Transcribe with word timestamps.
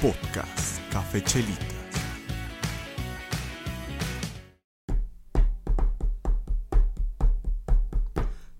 Podcast 0.00 0.80
Café 0.90 1.22
Chelitas. 1.22 1.66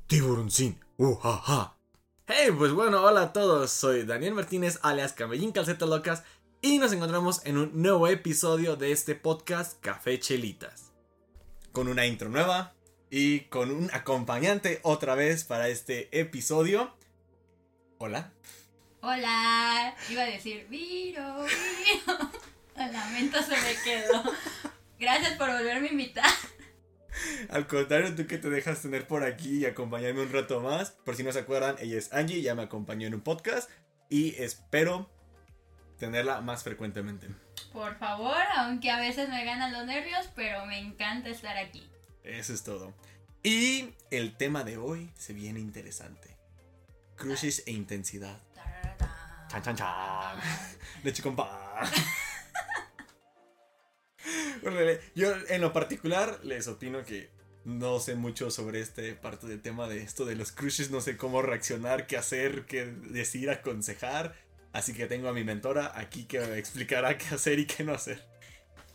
Tiburoncín, 0.07 0.79
ujaja. 0.98 1.79
Hey, 2.27 2.51
pues 2.59 2.73
bueno, 2.73 3.03
hola 3.03 3.23
a 3.23 3.33
todos, 3.33 3.71
soy 3.71 4.03
Daniel 4.03 4.34
Martínez 4.34 4.80
alias 4.83 5.15
Camellín 5.15 5.53
Calcetas 5.53 5.89
Locas 5.89 6.25
y 6.61 6.77
nos 6.77 6.93
encontramos 6.93 7.41
en 7.47 7.57
un 7.57 7.70
nuevo 7.80 8.07
episodio 8.07 8.77
de 8.77 8.93
este 8.93 9.15
podcast 9.15 9.80
Café 9.80 10.20
Chelitas. 10.20 10.93
Con 11.73 11.88
una 11.88 12.05
intro 12.05 12.29
nueva 12.29 12.75
y 13.09 13.41
con 13.45 13.70
un 13.70 13.91
acompañante 13.95 14.80
otra 14.83 15.15
vez 15.15 15.45
para 15.45 15.69
este 15.69 16.20
episodio. 16.20 16.91
Hola. 17.97 18.30
Hola, 19.03 19.95
iba 20.11 20.23
a 20.23 20.27
decir 20.27 20.67
Viro, 20.69 21.45
Viro. 21.45 22.31
El 22.77 22.93
lamento 22.93 23.43
se 23.43 23.57
me 23.57 23.75
quedó. 23.83 24.23
Gracias 24.99 25.37
por 25.39 25.51
volverme 25.51 25.89
a 25.89 25.93
invitar. 25.93 26.31
Al 27.49 27.67
contrario, 27.67 28.15
tú 28.15 28.27
que 28.27 28.39
te 28.39 28.51
dejas 28.51 28.83
tener 28.83 29.07
por 29.07 29.25
aquí 29.25 29.59
y 29.59 29.67
acompañarme 29.67 30.23
un 30.23 30.33
rato 30.33 30.61
más. 30.61 30.91
Por 30.91 31.17
si 31.17 31.23
no 31.23 31.33
se 31.33 31.41
acuerdan, 31.41 31.77
ella 31.79 31.99
es 31.99 32.13
Angie, 32.13 32.43
ya 32.43 32.55
me 32.55 32.63
acompañó 32.63 33.07
en 33.07 33.15
un 33.15 33.21
podcast 33.23 33.71
y 34.09 34.35
espero 34.37 35.11
tenerla 35.98 36.41
más 36.43 36.62
frecuentemente. 36.62 37.29
Por 37.73 37.98
favor, 37.98 38.37
aunque 38.57 38.91
a 38.91 39.01
veces 39.01 39.29
me 39.29 39.45
ganan 39.45 39.73
los 39.73 39.87
nervios, 39.87 40.29
pero 40.35 40.67
me 40.67 40.79
encanta 40.79 41.29
estar 41.31 41.57
aquí. 41.57 41.89
Eso 42.25 42.53
es 42.53 42.62
todo. 42.62 42.93
Y 43.42 43.95
el 44.11 44.37
tema 44.37 44.64
de 44.64 44.77
hoy 44.77 45.11
se 45.17 45.33
viene 45.33 45.61
interesante. 45.61 46.37
Crushes 47.17 47.62
e 47.67 47.73
intensidad. 47.73 48.39
Chan, 49.51 49.62
chan, 49.62 49.77
chan. 49.77 50.39
Leche 51.03 51.23
con 51.23 51.34
pan. 51.34 51.48
Bueno, 54.62 54.79
Yo 55.15 55.33
en 55.48 55.61
lo 55.61 55.73
particular 55.73 56.39
les 56.45 56.69
opino 56.69 57.03
que 57.03 57.31
no 57.65 57.98
sé 57.98 58.15
mucho 58.15 58.51
sobre 58.51 58.81
este 58.81 59.15
parte 59.15 59.47
del 59.47 59.61
tema 59.61 59.89
de 59.89 60.03
esto 60.03 60.25
de 60.25 60.37
los 60.37 60.53
crushes, 60.53 60.91
no 60.91 61.01
sé 61.01 61.17
cómo 61.17 61.42
reaccionar, 61.42 62.07
qué 62.07 62.17
hacer, 62.17 62.67
qué 62.67 62.84
decir, 62.84 63.51
aconsejar. 63.51 64.37
Así 64.73 64.92
que 64.92 65.07
tengo 65.07 65.29
a 65.29 65.33
mi 65.33 65.42
mentora 65.42 65.98
aquí 65.98 66.27
que 66.27 66.39
me 66.41 66.59
explicará 66.59 67.19
qué 67.19 67.35
hacer 67.35 67.59
y 67.59 67.67
qué 67.67 67.83
no 67.83 67.95
hacer. 67.95 68.25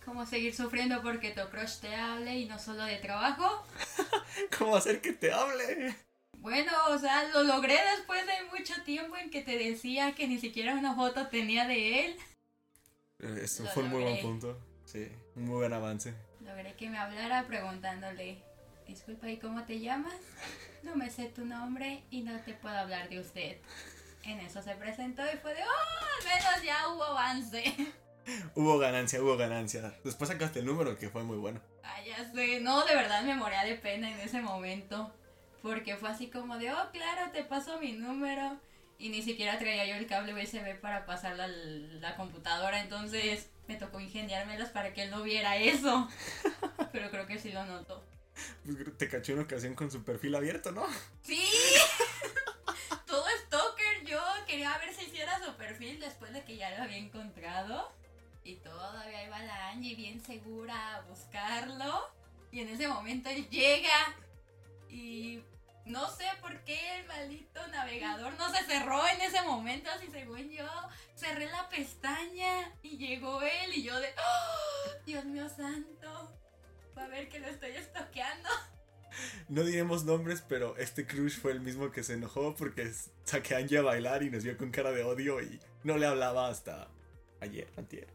¿Cómo 0.05 0.25
seguir 0.25 0.55
sufriendo 0.55 1.01
porque 1.01 1.31
tu 1.31 1.49
crush 1.49 1.79
te 1.79 1.93
hable 1.95 2.35
y 2.35 2.45
no 2.45 2.59
solo 2.59 2.83
de 2.83 2.97
trabajo? 2.97 3.65
¿Cómo 4.57 4.77
hacer 4.77 5.01
que 5.01 5.13
te 5.13 5.33
hable? 5.33 5.95
Bueno, 6.45 6.71
o 6.89 6.99
sea, 6.99 7.27
lo 7.29 7.41
logré 7.41 7.75
después 7.97 8.23
de 8.27 8.33
mucho 8.55 8.75
tiempo 8.83 9.17
en 9.17 9.31
que 9.31 9.41
te 9.41 9.57
decía 9.57 10.13
que 10.13 10.27
ni 10.27 10.37
siquiera 10.37 10.75
una 10.75 10.93
foto 10.93 11.25
tenía 11.25 11.65
de 11.65 12.05
él. 12.05 12.17
Eh, 13.17 13.39
Eso 13.41 13.63
Lo 13.63 13.69
fue 13.71 13.81
un 13.81 13.89
muy 13.89 14.03
buen 14.03 14.21
punto. 14.21 14.61
Sí, 14.85 15.07
un 15.35 15.45
muy 15.45 15.55
buen 15.55 15.73
avance. 15.73 16.13
Logré 16.41 16.75
que 16.75 16.87
me 16.87 16.99
hablara 16.99 17.47
preguntándole, 17.47 18.43
disculpa, 18.87 19.27
¿y 19.27 19.37
cómo 19.37 19.63
te 19.63 19.79
llamas? 19.79 20.13
No 20.83 20.95
me 20.95 21.09
sé 21.09 21.29
tu 21.29 21.45
nombre 21.45 22.03
y 22.11 22.21
no 22.21 22.39
te 22.41 22.53
puedo 22.53 22.77
hablar 22.77 23.09
de 23.09 23.21
usted. 23.21 23.57
En 24.23 24.39
eso 24.39 24.61
se 24.61 24.75
presentó 24.75 25.23
y 25.23 25.37
fue 25.37 25.55
de, 25.55 25.63
¡oh! 25.63 25.65
Al 25.65 26.25
menos 26.27 26.63
ya 26.63 26.89
hubo 26.89 27.05
avance. 27.05 27.63
Hubo 28.55 28.77
ganancia, 28.77 29.21
hubo 29.21 29.35
ganancia. 29.35 29.95
Después 30.03 30.29
sacaste 30.29 30.59
el 30.59 30.65
número 30.65 30.97
que 30.97 31.09
fue 31.09 31.23
muy 31.23 31.37
bueno. 31.37 31.59
Ah, 31.83 32.01
ya 32.03 32.31
sé, 32.31 32.59
no, 32.59 32.83
de 32.85 32.95
verdad 32.95 33.23
me 33.23 33.35
moría 33.35 33.63
de 33.63 33.75
pena 33.75 34.11
en 34.11 34.19
ese 34.19 34.41
momento. 34.41 35.11
Porque 35.65 35.97
fue 35.97 36.09
así 36.09 36.27
como 36.27 36.59
de, 36.59 36.71
oh, 36.71 36.91
claro, 36.91 37.31
te 37.31 37.43
paso 37.43 37.79
mi 37.79 37.93
número. 37.93 38.59
Y 38.99 39.09
ni 39.09 39.23
siquiera 39.23 39.57
traía 39.57 39.87
yo 39.87 39.95
el 39.95 40.05
cable 40.05 40.35
USB 40.35 40.79
para 40.79 41.07
pasar 41.07 41.35
la, 41.35 41.47
la 41.47 42.15
computadora, 42.15 42.81
entonces 42.81 43.49
me 43.67 43.75
tocó 43.75 43.99
ingeniármelas 43.99 44.69
para 44.69 44.93
que 44.93 45.01
él 45.01 45.09
no 45.09 45.23
viera 45.23 45.57
eso. 45.57 46.07
Pero 46.91 47.09
creo 47.09 47.25
que 47.25 47.39
sí 47.39 47.51
lo 47.51 47.65
notó. 47.65 48.03
Pues 48.63 48.95
te 48.95 49.09
caché 49.09 49.33
una 49.33 49.41
ocasión 49.41 49.73
con 49.73 49.89
su 49.89 50.03
perfil 50.03 50.35
abierto, 50.35 50.71
¿no? 50.71 50.85
¡Sí! 51.23 51.43
Todo 53.07 53.25
stalker, 53.45 54.05
yo 54.05 54.21
quería 54.45 54.77
ver 54.77 54.93
si 54.93 55.05
hiciera 55.05 55.43
su 55.43 55.51
perfil 55.55 55.99
después 55.99 56.31
de 56.31 56.43
que 56.43 56.57
ya 56.57 56.77
lo 56.77 56.83
había 56.83 56.97
encontrado. 56.97 57.91
Y 58.43 58.57
todavía 58.57 59.25
iba 59.25 59.39
la 59.39 59.69
Angie 59.69 59.95
bien 59.95 60.23
segura 60.23 60.97
a 60.97 61.01
buscarlo. 61.01 62.07
Y 62.51 62.59
en 62.59 62.69
ese 62.69 62.87
momento 62.87 63.29
él 63.29 63.49
llega. 63.49 64.15
Y 64.91 65.41
no 65.85 66.09
sé 66.09 66.25
por 66.41 66.59
qué 66.63 66.99
el 66.99 67.07
maldito 67.07 67.65
navegador 67.67 68.33
no 68.37 68.49
se 68.49 68.63
cerró 68.65 69.07
en 69.07 69.21
ese 69.21 69.41
momento. 69.43 69.89
Así 69.91 70.07
según 70.11 70.49
yo, 70.49 70.67
cerré 71.15 71.45
la 71.45 71.69
pestaña 71.69 72.71
y 72.81 72.97
llegó 72.97 73.41
él. 73.41 73.73
Y 73.73 73.83
yo 73.83 73.99
de, 73.99 74.07
¡Oh! 74.07 74.91
Dios 75.05 75.25
mío 75.25 75.47
santo. 75.49 76.33
Va 76.97 77.03
a 77.03 77.07
ver 77.07 77.29
que 77.29 77.39
lo 77.39 77.47
estoy 77.47 77.71
estoqueando. 77.71 78.49
No 79.47 79.63
diremos 79.63 80.03
nombres, 80.03 80.43
pero 80.47 80.75
este 80.77 81.05
crush 81.05 81.39
fue 81.39 81.51
el 81.51 81.61
mismo 81.61 81.91
que 81.91 82.03
se 82.03 82.13
enojó 82.13 82.55
porque 82.55 82.91
saqué 83.23 83.55
a 83.55 83.59
Angie 83.59 83.77
a 83.77 83.81
bailar 83.81 84.23
y 84.23 84.29
nos 84.29 84.43
vio 84.43 84.57
con 84.57 84.71
cara 84.71 84.91
de 84.91 85.03
odio 85.03 85.41
y 85.41 85.59
no 85.83 85.97
le 85.97 86.05
hablaba 86.05 86.49
hasta 86.49 86.89
ayer, 87.39 87.71
antier. 87.77 88.07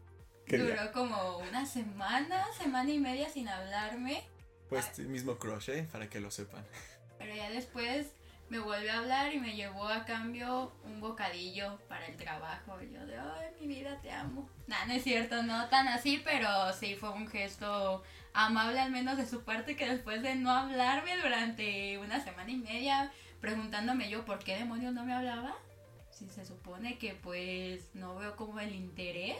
Duró 0.45 0.91
como 0.91 1.37
una 1.39 1.65
semana, 1.65 2.45
semana 2.57 2.91
y 2.91 2.99
media 2.99 3.29
sin 3.29 3.47
hablarme. 3.47 4.23
Pues 4.69 4.85
este 4.87 5.03
mismo 5.03 5.37
crush, 5.37 5.69
¿eh? 5.69 5.87
Para 5.91 6.09
que 6.09 6.19
lo 6.19 6.29
sepan. 6.29 6.65
Pero 7.21 7.35
ya 7.35 7.49
después 7.51 8.13
me 8.49 8.59
volvió 8.59 8.91
a 8.91 8.97
hablar 8.97 9.33
y 9.33 9.39
me 9.39 9.55
llevó 9.55 9.87
a 9.87 10.03
cambio 10.05 10.73
un 10.83 10.99
bocadillo 10.99 11.79
para 11.87 12.07
el 12.07 12.17
trabajo. 12.17 12.81
Y 12.81 12.91
yo 12.91 13.05
de, 13.05 13.17
ay, 13.17 13.53
mi 13.59 13.67
vida, 13.67 13.97
te 14.01 14.11
amo. 14.11 14.49
Nah, 14.67 14.85
no 14.87 14.93
es 14.93 15.03
cierto, 15.03 15.41
no 15.43 15.69
tan 15.69 15.87
así, 15.87 16.21
pero 16.23 16.73
sí 16.73 16.95
fue 16.95 17.11
un 17.11 17.27
gesto 17.27 18.03
amable 18.33 18.79
al 18.79 18.91
menos 18.91 19.17
de 19.17 19.25
su 19.25 19.43
parte 19.43 19.75
que 19.75 19.89
después 19.89 20.21
de 20.21 20.35
no 20.35 20.51
hablarme 20.51 21.15
durante 21.17 21.97
una 21.99 22.19
semana 22.21 22.51
y 22.51 22.57
media, 22.57 23.11
preguntándome 23.39 24.09
yo 24.09 24.25
por 24.25 24.39
qué 24.39 24.57
demonios 24.57 24.93
no 24.93 25.05
me 25.05 25.13
hablaba. 25.13 25.55
Si 26.09 26.27
se 26.27 26.45
supone 26.45 26.97
que 26.97 27.13
pues 27.13 27.89
no 27.93 28.15
veo 28.15 28.35
como 28.35 28.59
el 28.59 28.73
interés. 28.75 29.37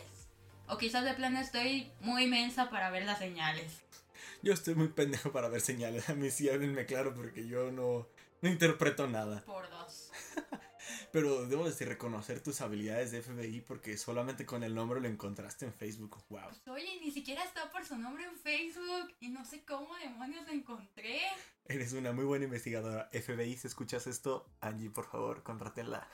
O 0.67 0.77
quizás 0.77 1.03
de 1.03 1.13
plano 1.13 1.39
estoy 1.39 1.91
muy 1.99 2.27
mensa 2.27 2.69
para 2.69 2.89
ver 2.91 3.03
las 3.03 3.19
señales. 3.19 3.81
Yo 4.41 4.53
estoy 4.53 4.75
muy 4.75 4.89
pendejo 4.89 5.31
para 5.31 5.49
ver 5.49 5.61
señales. 5.61 6.09
A 6.09 6.15
mí 6.15 6.31
sí 6.31 6.49
háblenme 6.49 6.85
claro 6.85 7.13
porque 7.13 7.47
yo 7.47 7.71
no, 7.71 8.07
no 8.41 8.49
interpreto 8.49 9.07
nada. 9.07 9.43
Por 9.45 9.69
dos. 9.69 10.11
Pero 11.11 11.45
debo 11.45 11.65
decir 11.65 11.87
reconocer 11.87 12.41
tus 12.41 12.61
habilidades 12.61 13.11
de 13.11 13.21
FBI 13.21 13.61
porque 13.61 13.97
solamente 13.97 14.45
con 14.45 14.63
el 14.63 14.73
nombre 14.73 14.99
lo 14.99 15.07
encontraste 15.07 15.65
en 15.65 15.73
Facebook. 15.73 16.17
Wow. 16.29 16.49
Oye, 16.67 16.99
ni 17.01 17.11
siquiera 17.11 17.43
está 17.43 17.69
por 17.71 17.85
su 17.85 17.97
nombre 17.97 18.23
en 18.23 18.35
Facebook 18.37 19.13
y 19.19 19.29
no 19.29 19.45
sé 19.45 19.63
cómo 19.65 19.95
demonios 19.97 20.45
lo 20.47 20.53
encontré. 20.53 21.21
Eres 21.65 21.93
una 21.93 22.11
muy 22.11 22.25
buena 22.25 22.45
investigadora. 22.45 23.09
FBI, 23.11 23.57
si 23.57 23.67
escuchas 23.67 24.07
esto, 24.07 24.49
Angie, 24.61 24.89
por 24.89 25.05
favor, 25.05 25.43
contrátenla. 25.43 26.07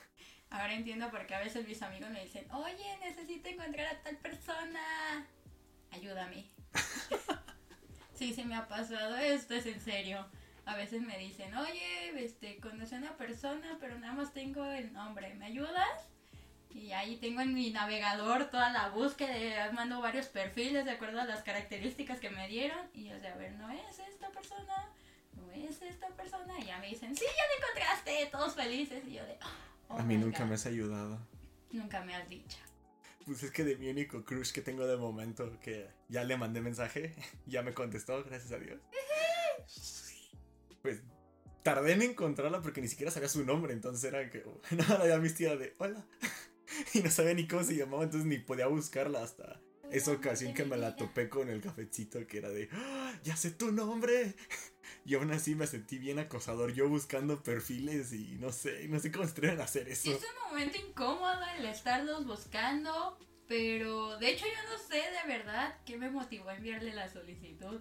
Ahora 0.50 0.74
entiendo 0.74 1.10
por 1.10 1.26
qué 1.26 1.34
a 1.34 1.40
veces 1.40 1.66
mis 1.66 1.82
amigos 1.82 2.10
me 2.10 2.24
dicen, 2.24 2.50
oye, 2.52 2.98
necesito 3.00 3.48
encontrar 3.48 3.86
a 3.86 4.02
tal 4.02 4.16
persona. 4.18 5.26
Ayúdame. 5.90 6.50
sí, 8.18 8.34
se 8.34 8.44
me 8.44 8.56
ha 8.56 8.66
pasado, 8.66 9.16
esto 9.16 9.54
es 9.54 9.66
en 9.66 9.80
serio. 9.80 10.26
A 10.66 10.74
veces 10.76 11.00
me 11.00 11.16
dicen, 11.18 11.54
oye, 11.56 12.22
este, 12.22 12.58
conocí 12.58 12.94
a 12.94 12.98
una 12.98 13.16
persona, 13.16 13.76
pero 13.80 13.98
nada 13.98 14.12
más 14.12 14.34
tengo 14.34 14.64
el 14.66 14.92
nombre, 14.92 15.32
¿me 15.34 15.46
ayudas? 15.46 16.08
Y 16.70 16.92
ahí 16.92 17.16
tengo 17.16 17.40
en 17.40 17.54
mi 17.54 17.70
navegador 17.70 18.50
toda 18.50 18.70
la 18.70 18.90
búsqueda, 18.90 19.72
mando 19.72 20.02
varios 20.02 20.26
perfiles 20.26 20.84
de 20.84 20.90
acuerdo 20.90 21.20
a 21.20 21.24
las 21.24 21.42
características 21.42 22.20
que 22.20 22.28
me 22.28 22.46
dieron. 22.48 22.78
Y 22.92 23.04
yo 23.04 23.18
de, 23.18 23.28
a 23.28 23.36
ver, 23.36 23.52
no 23.52 23.70
es 23.70 23.98
esta 23.98 24.28
persona, 24.30 24.86
no 25.36 25.50
es 25.52 25.80
esta 25.80 26.08
persona. 26.08 26.58
Y 26.58 26.66
ya 26.66 26.78
me 26.78 26.88
dicen, 26.88 27.16
sí, 27.16 27.24
ya 27.24 27.42
lo 27.48 27.66
encontraste, 27.66 28.26
todos 28.30 28.54
felices. 28.54 29.02
Y 29.06 29.14
yo 29.14 29.24
de, 29.24 29.38
oh 29.88 29.96
a 29.98 30.02
mí 30.02 30.16
my 30.18 30.24
nunca 30.24 30.40
God. 30.40 30.48
me 30.48 30.54
has 30.56 30.66
ayudado. 30.66 31.18
Nunca 31.72 32.02
me 32.02 32.14
has 32.14 32.28
dicho. 32.28 32.58
Pues 33.28 33.42
es 33.42 33.50
que 33.50 33.62
de 33.62 33.76
mi 33.76 33.90
único 33.90 34.24
crush 34.24 34.52
que 34.52 34.62
tengo 34.62 34.86
de 34.86 34.96
momento, 34.96 35.60
que 35.60 35.86
ya 36.08 36.24
le 36.24 36.38
mandé 36.38 36.62
mensaje, 36.62 37.14
ya 37.46 37.62
me 37.62 37.74
contestó, 37.74 38.24
gracias 38.24 38.52
a 38.52 38.58
Dios. 38.58 38.80
Pues 40.80 41.02
tardé 41.62 41.92
en 41.92 42.00
encontrarla 42.00 42.62
porque 42.62 42.80
ni 42.80 42.88
siquiera 42.88 43.12
sabía 43.12 43.28
su 43.28 43.44
nombre, 43.44 43.74
entonces 43.74 44.02
era 44.04 44.30
que 44.30 44.44
nada, 44.70 45.06
ya 45.06 45.18
mi 45.18 45.28
tía 45.28 45.56
de 45.56 45.74
hola. 45.78 46.06
Y 46.94 47.00
no 47.00 47.10
sabía 47.10 47.34
ni 47.34 47.46
cómo 47.46 47.64
se 47.64 47.76
llamaba, 47.76 48.04
entonces 48.04 48.26
ni 48.26 48.38
podía 48.38 48.66
buscarla 48.66 49.22
hasta 49.22 49.60
esa 49.92 50.12
ocasión 50.12 50.54
que 50.54 50.64
me 50.64 50.76
la 50.76 50.96
topé 50.96 51.28
con 51.28 51.48
el 51.48 51.60
cafecito 51.60 52.26
que 52.26 52.38
era 52.38 52.48
de 52.50 52.68
"Ah, 52.72 53.12
ya 53.24 53.36
sé 53.36 53.50
tu 53.50 53.72
nombre. 53.72 54.34
Y 55.04 55.14
aún 55.14 55.30
así 55.32 55.54
me 55.54 55.66
sentí 55.66 55.98
bien 55.98 56.18
acosador 56.18 56.72
yo 56.72 56.88
buscando 56.88 57.42
perfiles 57.42 58.12
y 58.14 58.36
no 58.40 58.52
sé, 58.52 58.88
no 58.88 58.98
sé 58.98 59.12
cómo 59.12 59.24
se 59.26 59.32
atreven 59.32 59.60
a 59.60 59.64
hacer 59.64 59.86
eso. 59.88 60.10
es 60.10 60.16
un 60.22 60.48
momento 60.50 60.78
incómodo 60.78 61.40
el 61.58 61.66
estarlos 61.66 62.26
buscando, 62.26 63.18
pero 63.46 64.18
de 64.18 64.30
hecho 64.30 64.46
yo 64.46 64.70
no 64.70 64.78
sé 64.78 64.96
de 64.96 65.28
verdad 65.36 65.76
qué 65.84 65.98
me 65.98 66.10
motivó 66.10 66.48
a 66.48 66.56
enviarle 66.56 66.94
la 66.94 67.08
solicitud. 67.10 67.80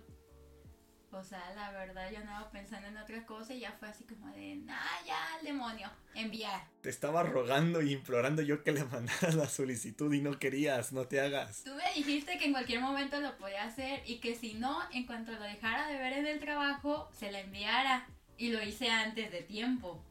O 1.12 1.24
sea, 1.24 1.54
la 1.56 1.72
verdad 1.72 2.12
yo 2.12 2.18
andaba 2.18 2.52
pensando 2.52 2.88
en 2.88 2.98
otra 2.98 3.26
cosa 3.26 3.54
y 3.54 3.62
ya 3.62 3.72
fue 3.80 3.88
así 3.88 4.04
como 4.04 4.28
de, 4.34 4.56
nah, 4.56 5.06
ya, 5.06 5.36
al 5.36 5.46
demonio, 5.46 5.90
enviar. 6.14 6.68
Te 6.82 6.90
estaba 6.90 7.24
rogando 7.24 7.82
y 7.82 7.94
implorando 7.94 8.42
yo 8.42 8.64
que 8.64 8.74
le 8.74 8.84
mandaras 8.86 9.36
la 9.36 9.48
solicitud 9.48 10.14
y 10.14 10.22
no 10.22 10.38
querías, 10.38 10.92
no 10.92 11.08
te 11.08 11.22
hagas. 11.22 11.64
Tú 11.64 11.74
me 11.76 11.94
dijiste 11.96 12.38
que 12.38 12.46
en 12.46 12.52
cualquier 12.52 12.82
momento 12.82 13.20
lo 13.22 13.38
podía 13.38 13.64
hacer 13.64 14.04
y 14.06 14.20
que 14.20 14.36
si 14.36 14.56
no, 14.56 14.80
en 14.92 15.06
cuanto 15.06 15.32
lo 15.32 15.42
dejara 15.42 15.88
de 15.88 15.98
ver 15.98 16.14
en 16.14 16.28
el 16.28 16.40
trabajo, 16.40 17.10
se 17.18 17.32
la 17.32 17.40
enviara. 17.40 18.08
Y 18.40 18.50
lo 18.50 18.62
hice 18.62 18.90
antes 18.90 19.32
de 19.32 19.42
tiempo. 19.42 20.04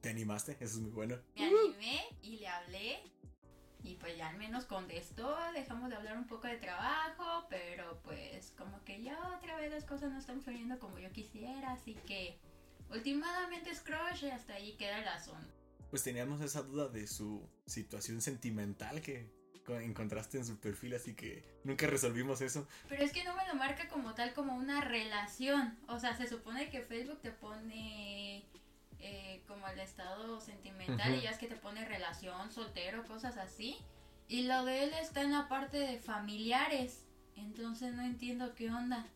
¿Te 0.00 0.08
animaste? 0.08 0.52
Eso 0.52 0.64
es 0.64 0.78
muy 0.78 0.90
bueno. 0.90 1.18
Me 1.36 1.44
animé 1.44 2.02
y 2.22 2.38
le 2.38 2.48
hablé. 2.48 3.11
Y 3.84 3.96
pues 3.96 4.16
ya 4.16 4.28
al 4.28 4.36
menos 4.36 4.64
contestó, 4.64 5.36
dejamos 5.54 5.90
de 5.90 5.96
hablar 5.96 6.16
un 6.16 6.26
poco 6.26 6.46
de 6.46 6.56
trabajo, 6.56 7.46
pero 7.50 8.00
pues 8.04 8.52
como 8.56 8.82
que 8.84 9.02
ya 9.02 9.18
otra 9.36 9.56
vez 9.56 9.72
las 9.72 9.84
cosas 9.84 10.12
no 10.12 10.18
están 10.18 10.40
fluyendo 10.40 10.78
como 10.78 10.98
yo 10.98 11.10
quisiera, 11.10 11.72
así 11.72 11.94
que 12.06 12.38
últimamente 12.90 13.70
es 13.70 13.80
crush 13.80 14.24
y 14.24 14.30
hasta 14.30 14.54
ahí 14.54 14.74
queda 14.76 14.98
el 14.98 15.08
asunto. 15.08 15.48
Pues 15.90 16.02
teníamos 16.04 16.40
esa 16.40 16.62
duda 16.62 16.88
de 16.88 17.06
su 17.06 17.46
situación 17.66 18.20
sentimental 18.22 19.00
que 19.02 19.28
co- 19.66 19.78
encontraste 19.78 20.38
en 20.38 20.46
su 20.46 20.58
perfil, 20.58 20.94
así 20.94 21.14
que 21.14 21.44
nunca 21.64 21.86
resolvimos 21.86 22.40
eso. 22.40 22.66
Pero 22.88 23.02
es 23.02 23.12
que 23.12 23.24
no 23.24 23.34
me 23.36 23.46
lo 23.48 23.54
marca 23.56 23.88
como 23.88 24.14
tal, 24.14 24.32
como 24.32 24.54
una 24.54 24.80
relación. 24.80 25.76
O 25.88 25.98
sea, 25.98 26.16
se 26.16 26.28
supone 26.28 26.70
que 26.70 26.82
Facebook 26.82 27.20
te 27.20 27.30
pone 27.32 28.21
eh, 29.02 29.42
como 29.46 29.66
el 29.68 29.80
estado 29.80 30.40
sentimental 30.40 31.10
Ujú. 31.10 31.18
y 31.18 31.22
ya 31.22 31.30
es 31.30 31.38
que 31.38 31.48
te 31.48 31.56
pone 31.56 31.84
relación, 31.84 32.50
soltero, 32.50 33.04
cosas 33.04 33.36
así. 33.36 33.76
Y 34.28 34.44
lo 34.44 34.64
de 34.64 34.84
él 34.84 34.92
está 34.94 35.22
en 35.22 35.32
la 35.32 35.48
parte 35.48 35.78
de 35.78 35.98
familiares. 35.98 37.04
Entonces 37.36 37.94
no 37.94 38.02
entiendo 38.02 38.54
qué 38.54 38.70
onda. 38.70 39.06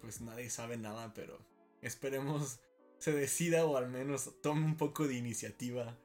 Pues 0.00 0.20
nadie 0.20 0.50
sabe 0.50 0.76
nada, 0.76 1.14
pero 1.14 1.38
esperemos 1.80 2.60
se 2.98 3.12
decida 3.12 3.64
o 3.64 3.76
al 3.76 3.88
menos 3.88 4.32
tome 4.42 4.64
un 4.64 4.76
poco 4.76 5.06
de 5.06 5.14
iniciativa. 5.14 5.96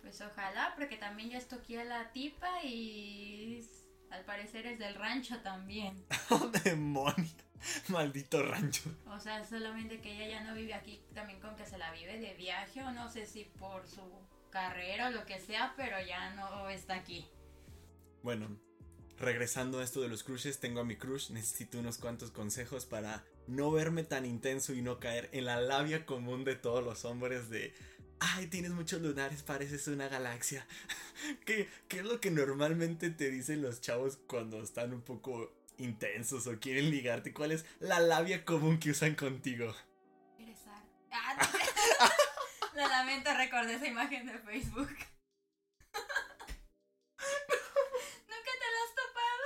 Pues 0.00 0.20
ojalá, 0.20 0.74
porque 0.76 0.96
también 0.96 1.30
ya 1.30 1.38
estoqué 1.38 1.80
a 1.80 1.84
la 1.84 2.12
tipa 2.12 2.62
y 2.64 3.64
al 4.10 4.24
parecer 4.24 4.66
es 4.66 4.78
del 4.78 4.94
rancho 4.94 5.38
también. 5.40 6.04
¡Oh, 6.30 6.50
demonio! 6.64 7.30
Maldito 7.88 8.42
rancho. 8.42 8.90
O 9.06 9.20
sea, 9.20 9.44
solamente 9.44 10.00
que 10.00 10.12
ella 10.12 10.38
ya 10.38 10.44
no 10.44 10.54
vive 10.54 10.74
aquí, 10.74 11.00
también 11.14 11.40
con 11.40 11.56
que 11.56 11.66
se 11.66 11.78
la 11.78 11.92
vive 11.92 12.18
de 12.18 12.34
viaje 12.34 12.82
o 12.82 12.90
no 12.92 13.10
sé 13.10 13.26
si 13.26 13.44
por 13.44 13.86
su 13.86 14.02
carrera 14.50 15.08
o 15.08 15.10
lo 15.10 15.26
que 15.26 15.38
sea, 15.38 15.74
pero 15.76 15.96
ya 16.00 16.34
no 16.34 16.70
está 16.70 16.94
aquí. 16.94 17.28
Bueno, 18.22 18.48
regresando 19.18 19.80
a 19.80 19.84
esto 19.84 20.00
de 20.00 20.08
los 20.08 20.24
crushes, 20.24 20.58
tengo 20.58 20.80
a 20.80 20.84
mi 20.84 20.96
crush, 20.96 21.30
necesito 21.30 21.78
unos 21.78 21.98
cuantos 21.98 22.30
consejos 22.30 22.86
para 22.86 23.24
no 23.46 23.70
verme 23.70 24.04
tan 24.04 24.24
intenso 24.24 24.72
y 24.72 24.82
no 24.82 24.98
caer 24.98 25.28
en 25.32 25.44
la 25.44 25.60
labia 25.60 26.06
común 26.06 26.44
de 26.44 26.56
todos 26.56 26.82
los 26.82 27.04
hombres 27.04 27.50
de, 27.50 27.74
ay, 28.20 28.46
tienes 28.46 28.70
muchos 28.70 29.00
lunares, 29.02 29.42
pareces 29.42 29.88
una 29.88 30.08
galaxia. 30.08 30.66
¿Qué, 31.46 31.68
¿Qué 31.88 31.98
es 32.00 32.04
lo 32.04 32.20
que 32.20 32.30
normalmente 32.30 33.10
te 33.10 33.30
dicen 33.30 33.62
los 33.62 33.80
chavos 33.80 34.18
cuando 34.26 34.62
están 34.62 34.92
un 34.92 35.02
poco 35.02 35.52
intensos 35.78 36.46
o 36.46 36.58
quieren 36.60 36.90
ligarte? 36.90 37.32
¿Cuál 37.32 37.52
es 37.52 37.64
la 37.80 38.00
labia 38.00 38.44
común 38.44 38.78
que 38.78 38.90
usan 38.90 39.14
contigo? 39.14 39.74
Eres 40.38 40.58
Ah. 41.12 41.36
Lo 42.74 42.88
lamento, 42.88 43.34
recordé 43.34 43.74
esa 43.74 43.86
imagen 43.88 44.26
de 44.26 44.38
Facebook. 44.38 44.88
¿Nunca 48.28 48.52
te 48.60 48.66
la 48.70 48.80
has 48.84 48.94
topado? 48.94 49.42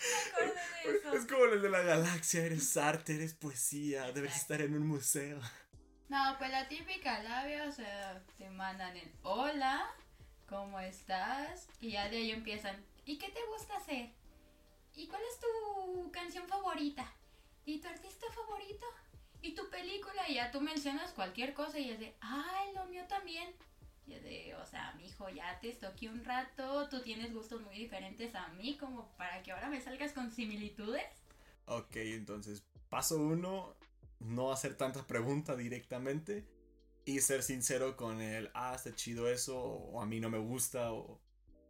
Me 0.00 0.16
acordé 0.30 0.60
de 0.90 0.98
eso. 0.98 1.12
Es 1.14 1.26
como 1.26 1.44
el 1.46 1.62
de 1.62 1.70
la 1.70 1.80
galaxia, 1.80 2.44
eres 2.44 2.76
arte, 2.76 3.14
eres 3.14 3.34
poesía, 3.34 4.08
Exacto. 4.08 4.24
estar 4.28 4.60
en 4.60 4.74
un 4.74 4.86
museo. 4.86 5.40
No, 6.08 6.36
pues 6.38 6.50
la 6.50 6.68
típica 6.68 7.20
labia, 7.22 7.64
o 7.64 7.72
sea, 7.72 8.22
te 8.38 8.48
mandan 8.48 8.96
el 8.96 9.10
hola, 9.22 9.90
¿cómo 10.48 10.78
estás? 10.78 11.68
Y 11.80 11.92
ya 11.92 12.08
de 12.08 12.18
ahí 12.18 12.30
empiezan, 12.30 12.76
¿y 13.04 13.18
qué 13.18 13.28
te 13.30 13.40
gusta 13.46 13.76
hacer? 13.76 14.10
¿Y 14.94 15.08
cuál 15.08 15.22
es 15.22 15.40
tu 15.40 16.10
canción 16.12 16.46
favorita? 16.46 17.12
¿Y 17.64 17.80
tu 17.80 17.88
artista 17.88 18.26
favorito? 18.32 18.86
¿Y 19.42 19.54
tu 19.54 19.68
película? 19.68 20.28
Y 20.28 20.34
ya 20.34 20.52
tú 20.52 20.60
mencionas 20.60 21.12
cualquier 21.12 21.54
cosa 21.54 21.78
y 21.80 21.90
es 21.90 21.98
de, 21.98 22.14
ay, 22.20 22.72
lo 22.74 22.86
mío 22.86 23.04
también. 23.08 23.52
Y 24.06 24.14
es 24.14 24.22
de, 24.22 24.54
o 24.54 24.64
sea, 24.64 24.94
mijo, 24.94 25.28
ya 25.28 25.58
te 25.58 25.70
estoqué 25.70 26.08
un 26.08 26.24
rato, 26.24 26.88
tú 26.88 27.02
tienes 27.02 27.34
gustos 27.34 27.62
muy 27.62 27.76
diferentes 27.76 28.32
a 28.36 28.46
mí, 28.48 28.78
como 28.78 29.08
para 29.16 29.42
que 29.42 29.50
ahora 29.50 29.68
me 29.68 29.80
salgas 29.80 30.12
con 30.12 30.30
similitudes. 30.30 31.04
Ok, 31.66 31.96
entonces, 31.96 32.62
paso 32.88 33.18
uno, 33.18 33.74
no 34.20 34.52
hacer 34.52 34.76
tanta 34.76 35.06
pregunta 35.06 35.56
directamente 35.56 36.46
y 37.04 37.20
ser 37.20 37.42
sincero 37.42 37.96
con 37.96 38.20
el, 38.20 38.50
ah, 38.54 38.74
está 38.74 38.94
chido 38.94 39.28
eso, 39.28 39.58
o 39.58 40.00
a 40.00 40.06
mí 40.06 40.20
no 40.20 40.28
me 40.28 40.38
gusta, 40.38 40.92
o, 40.92 41.20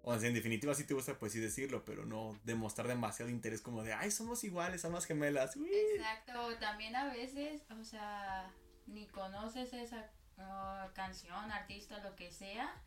o 0.02 0.14
en 0.14 0.34
definitiva 0.34 0.74
si 0.74 0.84
te 0.84 0.94
gusta, 0.94 1.18
pues 1.18 1.32
sí 1.32 1.40
decirlo, 1.40 1.84
pero 1.84 2.06
no 2.06 2.40
demostrar 2.44 2.88
demasiado 2.88 3.30
interés 3.30 3.60
como 3.60 3.82
de, 3.82 3.92
ay, 3.92 4.10
somos 4.10 4.44
iguales, 4.44 4.80
somos 4.80 5.04
gemelas. 5.04 5.56
uy". 5.56 5.70
Exacto, 5.94 6.56
también 6.58 6.96
a 6.96 7.12
veces, 7.12 7.62
o 7.78 7.84
sea, 7.84 8.50
ni 8.86 9.06
conoces 9.08 9.72
esa 9.72 10.10
uh, 10.38 10.92
canción, 10.94 11.50
artista, 11.50 12.02
lo 12.02 12.16
que 12.16 12.30
sea. 12.30 12.82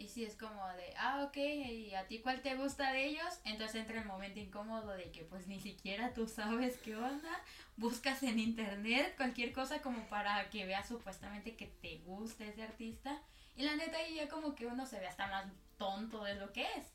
Y 0.00 0.08
si 0.08 0.24
es 0.24 0.34
como 0.34 0.66
de, 0.68 0.94
ah, 0.96 1.26
ok, 1.28 1.36
¿y 1.36 1.94
a 1.94 2.06
ti 2.06 2.20
cuál 2.20 2.40
te 2.40 2.54
gusta 2.54 2.90
de 2.90 3.04
ellos? 3.04 3.38
Entonces 3.44 3.82
entra 3.82 4.00
el 4.00 4.06
momento 4.06 4.40
incómodo 4.40 4.92
de 4.94 5.10
que 5.12 5.24
pues 5.24 5.46
ni 5.46 5.60
siquiera 5.60 6.14
tú 6.14 6.26
sabes 6.26 6.78
qué 6.78 6.96
onda. 6.96 7.28
Buscas 7.76 8.22
en 8.22 8.38
internet 8.38 9.12
cualquier 9.18 9.52
cosa 9.52 9.82
como 9.82 10.08
para 10.08 10.48
que 10.48 10.64
veas 10.64 10.88
supuestamente 10.88 11.54
que 11.54 11.66
te 11.66 11.98
gusta 11.98 12.46
ese 12.46 12.62
artista. 12.62 13.20
Y 13.56 13.64
la 13.64 13.76
neta 13.76 13.98
ahí 13.98 14.14
ya 14.14 14.26
como 14.30 14.54
que 14.54 14.64
uno 14.64 14.86
se 14.86 14.98
ve 14.98 15.06
hasta 15.06 15.26
más 15.26 15.44
tonto 15.76 16.24
de 16.24 16.36
lo 16.36 16.50
que 16.50 16.62
es. 16.78 16.86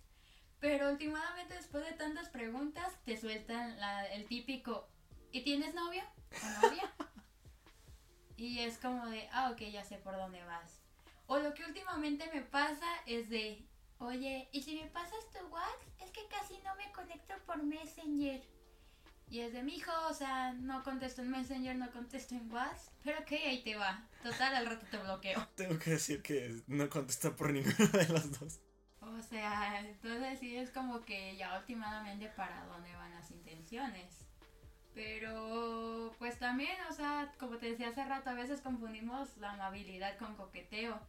Pero 0.60 0.90
últimamente 0.90 1.54
después 1.54 1.86
de 1.86 1.92
tantas 1.94 2.30
preguntas 2.30 2.92
te 3.06 3.18
sueltan 3.18 3.80
la- 3.80 4.08
el 4.08 4.26
típico 4.26 4.90
¿y 5.32 5.42
tienes 5.42 5.76
novio 5.76 6.02
o 6.32 6.64
novia? 6.64 6.92
y 8.36 8.62
es 8.62 8.80
como 8.80 9.06
de, 9.06 9.30
ah, 9.32 9.52
ok, 9.52 9.60
ya 9.72 9.84
sé 9.84 9.98
por 9.98 10.16
dónde 10.16 10.44
vas. 10.44 10.82
O 11.28 11.40
lo 11.40 11.54
que 11.54 11.64
últimamente 11.64 12.30
me 12.34 12.42
pasa 12.42 12.86
es 13.06 13.30
de, 13.30 13.66
oye, 13.98 14.48
¿y 14.52 14.62
si 14.62 14.76
me 14.76 14.88
pasas 14.88 15.32
tu 15.32 15.46
WhatsApp? 15.48 15.82
Es 16.02 16.12
que 16.12 16.28
casi 16.28 16.58
no 16.64 16.76
me 16.76 16.92
conecto 16.92 17.34
por 17.46 17.62
Messenger. 17.64 18.42
Y 19.28 19.40
es 19.40 19.54
de 19.54 19.64
mi 19.64 19.76
hijo, 19.76 19.92
o 20.08 20.14
sea, 20.14 20.54
no 20.54 20.84
contesto 20.84 21.24
en 21.24 21.32
Messenger, 21.32 21.76
no 21.76 21.92
contesto 21.92 22.36
en 22.36 22.52
WhatsApp. 22.52 22.94
Pero 23.04 23.20
ok, 23.20 23.32
ahí 23.32 23.64
te 23.64 23.76
va. 23.76 24.08
Total, 24.22 24.56
al 24.56 24.68
rato 24.68 24.86
te 24.90 24.98
bloqueo. 24.98 25.48
Tengo 25.56 25.80
que 25.80 25.92
decir 25.92 26.22
que 26.22 26.62
no 26.68 26.90
contesta 26.90 27.36
por 27.36 27.52
ninguno 27.52 27.88
de 27.88 28.08
los 28.10 28.40
dos. 28.40 28.60
O 29.02 29.22
sea, 29.22 29.80
entonces 29.80 30.40
sí 30.40 30.56
es 30.58 30.70
como 30.72 31.04
que 31.06 31.36
ya 31.38 31.58
últimamente 31.58 32.28
para 32.30 32.66
dónde 32.66 32.94
van 32.94 33.14
las 33.16 33.32
intenciones. 33.32 34.26
Pero 34.94 36.16
pues 36.18 36.40
también, 36.40 36.76
o 36.90 36.94
sea, 36.94 37.34
como 37.38 37.58
te 37.58 37.72
decía 37.72 37.90
hace 37.90 38.06
rato, 38.06 38.30
a 38.30 38.34
veces 38.34 38.62
confundimos 38.62 39.36
la 39.38 39.52
amabilidad 39.52 40.18
con 40.18 40.36
coqueteo. 40.36 41.00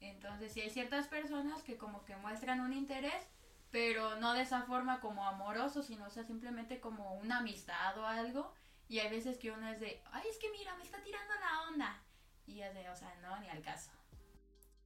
Entonces 0.00 0.52
sí 0.52 0.60
hay 0.60 0.70
ciertas 0.70 1.08
personas 1.08 1.62
que 1.62 1.76
como 1.76 2.04
que 2.04 2.16
muestran 2.16 2.60
un 2.60 2.72
interés, 2.72 3.26
pero 3.70 4.16
no 4.16 4.34
de 4.34 4.42
esa 4.42 4.62
forma 4.62 5.00
como 5.00 5.26
amoroso, 5.26 5.82
sino 5.82 6.06
o 6.06 6.10
sea, 6.10 6.24
simplemente 6.24 6.80
como 6.80 7.14
una 7.14 7.38
amistad 7.38 7.98
o 7.98 8.06
algo. 8.06 8.52
Y 8.88 9.00
hay 9.00 9.10
veces 9.10 9.36
que 9.36 9.50
uno 9.50 9.68
es 9.68 9.80
de, 9.80 10.02
ay, 10.12 10.24
es 10.30 10.38
que 10.38 10.50
mira, 10.50 10.74
me 10.76 10.84
está 10.84 11.02
tirando 11.02 11.34
la 11.34 11.68
onda. 11.68 12.02
Y 12.46 12.62
es 12.62 12.72
de, 12.74 12.88
o 12.88 12.96
sea, 12.96 13.14
no, 13.20 13.38
ni 13.40 13.48
al 13.48 13.60
caso. 13.60 13.90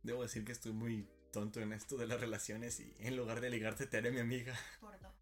Debo 0.02 0.22
decir 0.22 0.44
que 0.44 0.52
estoy 0.52 0.72
muy 0.72 1.08
tonto 1.32 1.60
en 1.60 1.72
esto 1.72 1.96
de 1.96 2.06
las 2.06 2.20
relaciones 2.20 2.80
y 2.80 2.94
en 2.98 3.16
lugar 3.16 3.40
de 3.40 3.50
ligarte 3.50 3.86
te 3.86 3.98
haré 3.98 4.10
mi 4.10 4.20
amiga. 4.20 4.58
Por 4.80 4.98
dos. 5.00 5.12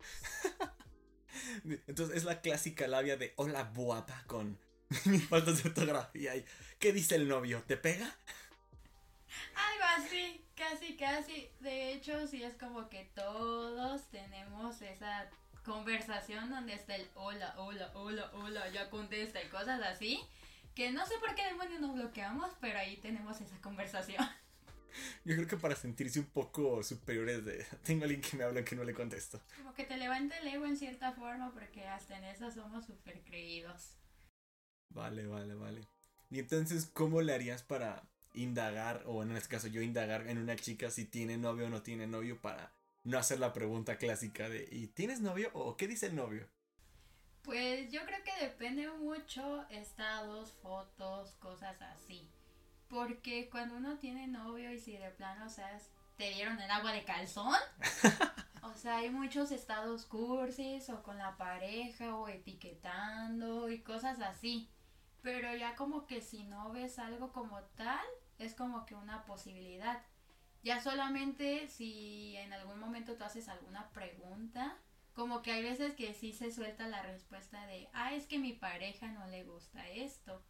Entonces 1.87 2.17
es 2.17 2.25
la 2.25 2.41
clásica 2.41 2.89
labia 2.89 3.17
de 3.17 3.35
hola 3.37 3.71
guapa 3.75 4.25
con 4.27 4.59
faltas 5.29 5.63
de 5.63 5.69
ortografía 5.69 6.37
y 6.37 6.45
¿qué 6.79 6.93
dice 6.93 7.15
el 7.17 7.29
novio? 7.29 7.63
¿Te 7.67 7.77
pega? 7.77 8.17
Así, 10.01 10.45
casi, 10.55 10.97
casi. 10.97 11.51
De 11.61 11.93
hecho, 11.93 12.27
sí 12.27 12.43
es 12.43 12.55
como 12.55 12.89
que 12.89 13.11
todos 13.15 14.09
tenemos 14.11 14.81
esa 14.81 15.29
conversación 15.65 16.49
donde 16.49 16.75
está 16.75 16.97
el 16.97 17.07
hola, 17.15 17.55
hola, 17.59 17.91
hola, 17.95 18.31
hola, 18.35 18.69
ya 18.71 18.89
contesta 18.89 19.43
y 19.43 19.49
cosas 19.49 19.81
así. 19.83 20.21
Que 20.75 20.91
no 20.91 21.05
sé 21.05 21.15
por 21.19 21.35
qué 21.35 21.45
demonios 21.45 21.81
nos 21.81 21.95
bloqueamos, 21.95 22.51
pero 22.61 22.79
ahí 22.79 22.97
tenemos 22.97 23.41
esa 23.41 23.61
conversación. 23.61 24.27
Yo 25.25 25.37
creo 25.37 25.47
que 25.47 25.57
para 25.57 25.77
sentirse 25.77 26.19
un 26.19 26.27
poco 26.27 26.83
superiores 26.83 27.45
de 27.45 27.65
tengo 27.85 28.05
alguien 28.05 28.23
que 28.23 28.37
me 28.37 28.45
habla 28.45 28.65
que 28.65 28.77
no 28.77 28.85
le 28.85 28.95
contesto. 28.95 29.41
Como 29.57 29.75
que 29.75 29.85
te 29.85 29.97
levanta 29.99 30.39
el 30.39 30.49
ego 30.49 30.65
en 30.65 30.77
cierta 30.77 31.13
forma, 31.13 31.53
porque 31.53 31.87
hasta 31.87 32.17
en 32.17 32.25
eso 32.25 32.51
somos 32.51 32.87
súper 32.87 33.23
creídos. 33.23 33.97
Vale, 34.89 35.27
vale, 35.27 35.55
vale. 35.55 35.87
Y 36.31 36.39
entonces, 36.39 36.87
¿cómo 36.87 37.21
le 37.23 37.35
harías 37.35 37.63
para 37.63 38.03
indagar, 38.35 39.03
o 39.07 39.23
en 39.23 39.37
este 39.37 39.49
caso 39.49 39.69
yo 39.69 39.83
indagar 39.83 40.29
en 40.29 40.39
una 40.39 40.57
chica 40.57 40.91
si 40.91 41.05
tiene 41.05 41.37
novio 41.37 41.67
o 41.67 41.71
no 41.71 41.83
tiene 41.83 42.07
novio 42.07 42.41
para 42.41 42.73
no 43.05 43.19
hacer 43.19 43.41
la 43.41 43.53
pregunta 43.53 43.97
clásica 43.97 44.49
de 44.49 44.69
¿y 44.71 44.89
tienes 44.89 45.21
novio 45.21 45.51
o 45.55 45.77
qué 45.77 45.89
dice 45.89 46.07
el 46.07 46.17
novio? 46.17 46.49
Pues 47.43 47.91
yo 47.91 48.05
creo 48.05 48.23
que 48.23 48.45
depende 48.45 48.89
mucho 48.91 49.67
estados, 49.71 50.53
fotos, 50.63 51.33
cosas 51.41 51.81
así. 51.81 52.31
Porque 52.89 53.49
cuando 53.51 53.77
uno 53.77 53.99
tiene 53.99 54.27
novio 54.27 54.73
y 54.73 54.79
si 54.79 54.97
de 54.97 55.11
plano, 55.11 55.47
o 55.47 55.49
sea, 55.49 55.79
te 56.17 56.31
dieron 56.31 56.61
el 56.61 56.71
agua 56.71 56.93
de 56.93 57.05
calzón. 57.05 57.57
o 58.63 58.75
sea, 58.75 58.99
hay 58.99 59.11
muchos 59.11 59.53
estados 59.53 60.05
cursis 60.07 60.91
o 60.91 61.03
con 61.03 61.17
la 61.17 61.37
pareja 61.37 62.15
o 62.17 62.29
etiquetando 62.29 63.71
y 63.71 63.81
cosas 63.81 64.21
así. 64.21 64.69
Pero 65.23 65.55
ya 65.57 65.77
como 65.77 66.07
que 66.07 66.21
si 66.21 66.45
no 66.45 66.73
ves 66.73 66.99
algo 66.99 67.33
como 67.33 67.61
tal, 67.77 68.05
es 68.41 68.55
como 68.55 68.87
que 68.87 68.95
una 68.95 69.25
posibilidad. 69.25 70.03
Ya 70.63 70.81
solamente 70.81 71.69
si 71.69 72.37
en 72.37 72.53
algún 72.53 72.79
momento 72.79 73.17
tú 73.17 73.25
haces 73.25 73.49
alguna 73.49 73.91
pregunta, 73.91 74.77
como 75.15 75.43
que 75.43 75.53
hay 75.53 75.63
veces 75.63 75.95
que 75.95 76.15
sí 76.15 76.33
se 76.33 76.51
suelta 76.51 76.89
la 76.89 77.03
respuesta 77.03 77.67
de, 77.67 77.89
ah, 77.93 78.15
es 78.15 78.27
que 78.27 78.39
mi 78.39 78.53
pareja 78.53 79.09
no 79.09 79.27
le 79.27 79.45
gusta 79.45 79.87
esto. 79.89 80.43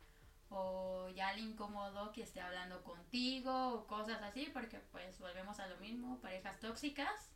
O 0.49 1.09
ya 1.11 1.32
le 1.32 1.42
incomodó 1.42 2.12
que 2.12 2.23
esté 2.23 2.40
hablando 2.40 2.82
contigo 2.82 3.75
o 3.75 3.87
cosas 3.87 4.20
así, 4.23 4.49
porque 4.52 4.80
pues 4.92 5.18
volvemos 5.18 5.61
a 5.61 5.68
lo 5.68 5.76
mismo, 5.78 6.20
parejas 6.20 6.59
tóxicas, 6.59 7.30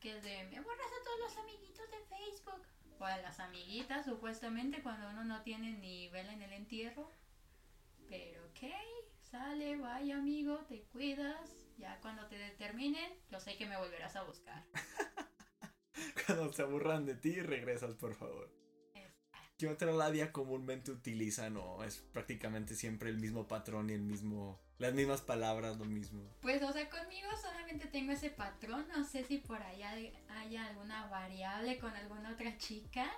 que 0.00 0.16
es 0.16 0.22
de, 0.22 0.44
me 0.44 0.60
borras 0.60 0.86
a 0.86 1.04
todos 1.04 1.20
los 1.20 1.36
amiguitos 1.38 1.90
de 1.90 2.04
Facebook. 2.06 2.62
O 2.98 3.04
a 3.04 3.16
las 3.18 3.40
amiguitas, 3.40 4.04
supuestamente, 4.04 4.82
cuando 4.82 5.08
uno 5.08 5.24
no 5.24 5.42
tiene 5.42 5.72
ni 5.72 6.08
vela 6.08 6.32
en 6.32 6.42
el 6.42 6.52
entierro. 6.52 7.10
Pero 8.08 8.44
ok, 8.46 8.62
sale, 9.32 9.78
vaya 9.78 10.18
amigo, 10.18 10.58
te 10.68 10.82
cuidas. 10.92 11.50
Ya 11.78 11.98
cuando 12.00 12.26
te 12.26 12.36
determinen, 12.36 13.10
yo 13.30 13.40
sé 13.40 13.56
que 13.56 13.66
me 13.66 13.78
volverás 13.78 14.14
a 14.14 14.22
buscar. 14.22 14.62
Cuando 16.26 16.52
se 16.52 16.62
aburran 16.62 17.06
de 17.06 17.14
ti, 17.14 17.40
regresas, 17.40 17.94
por 17.94 18.14
favor. 18.14 18.50
¿Qué 19.58 19.68
otra 19.68 19.92
labia 19.92 20.32
comúnmente 20.32 20.90
utilizan 20.90 21.56
o 21.56 21.84
es 21.84 21.98
prácticamente 22.12 22.74
siempre 22.74 23.10
el 23.10 23.18
mismo 23.18 23.46
patrón 23.46 23.90
y 23.90 23.92
el 23.92 24.02
mismo, 24.02 24.60
las 24.78 24.92
mismas 24.92 25.20
palabras, 25.20 25.78
lo 25.78 25.84
mismo? 25.84 26.36
Pues, 26.40 26.62
o 26.62 26.72
sea, 26.72 26.88
conmigo 26.90 27.28
solamente 27.40 27.86
tengo 27.86 28.12
ese 28.12 28.30
patrón. 28.30 28.86
No 28.88 29.04
sé 29.04 29.24
si 29.24 29.38
por 29.38 29.62
allá 29.62 29.94
haya 30.28 30.66
alguna 30.66 31.06
variable 31.06 31.78
con 31.78 31.94
alguna 31.94 32.32
otra 32.32 32.58
chica. 32.58 33.10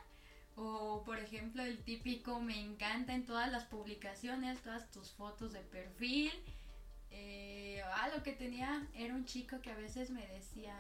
O, 0.56 1.02
por 1.04 1.18
ejemplo, 1.18 1.62
el 1.62 1.82
típico 1.82 2.40
me 2.40 2.60
encanta 2.60 3.14
en 3.14 3.26
todas 3.26 3.50
las 3.50 3.64
publicaciones, 3.64 4.62
todas 4.62 4.90
tus 4.90 5.10
fotos 5.12 5.52
de 5.52 5.60
perfil. 5.60 6.32
Eh, 7.10 7.82
ah, 7.84 8.08
lo 8.14 8.22
que 8.22 8.32
tenía 8.32 8.86
era 8.94 9.14
un 9.14 9.24
chico 9.24 9.60
que 9.60 9.70
a 9.70 9.76
veces 9.76 10.10
me 10.10 10.26
decía, 10.28 10.76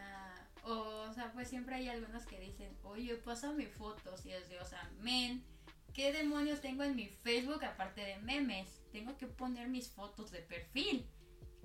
o, 0.62 1.12
sea, 1.12 1.32
pues 1.32 1.48
siempre 1.48 1.74
hay 1.74 1.88
algunos 1.88 2.24
que 2.24 2.38
dicen, 2.38 2.76
oye, 2.84 3.16
pásame 3.16 3.66
fotos. 3.66 4.24
Y 4.26 4.32
es 4.32 4.48
de, 4.48 4.60
o 4.60 4.64
sea, 4.64 4.90
men, 5.00 5.44
¿qué 5.92 6.12
demonios 6.12 6.60
tengo 6.60 6.84
en 6.84 6.94
mi 6.94 7.08
Facebook 7.08 7.64
aparte 7.64 8.00
de 8.00 8.18
memes? 8.18 8.80
Tengo 8.92 9.16
que 9.16 9.26
poner 9.26 9.68
mis 9.68 9.90
fotos 9.90 10.30
de 10.30 10.40
perfil. 10.40 11.06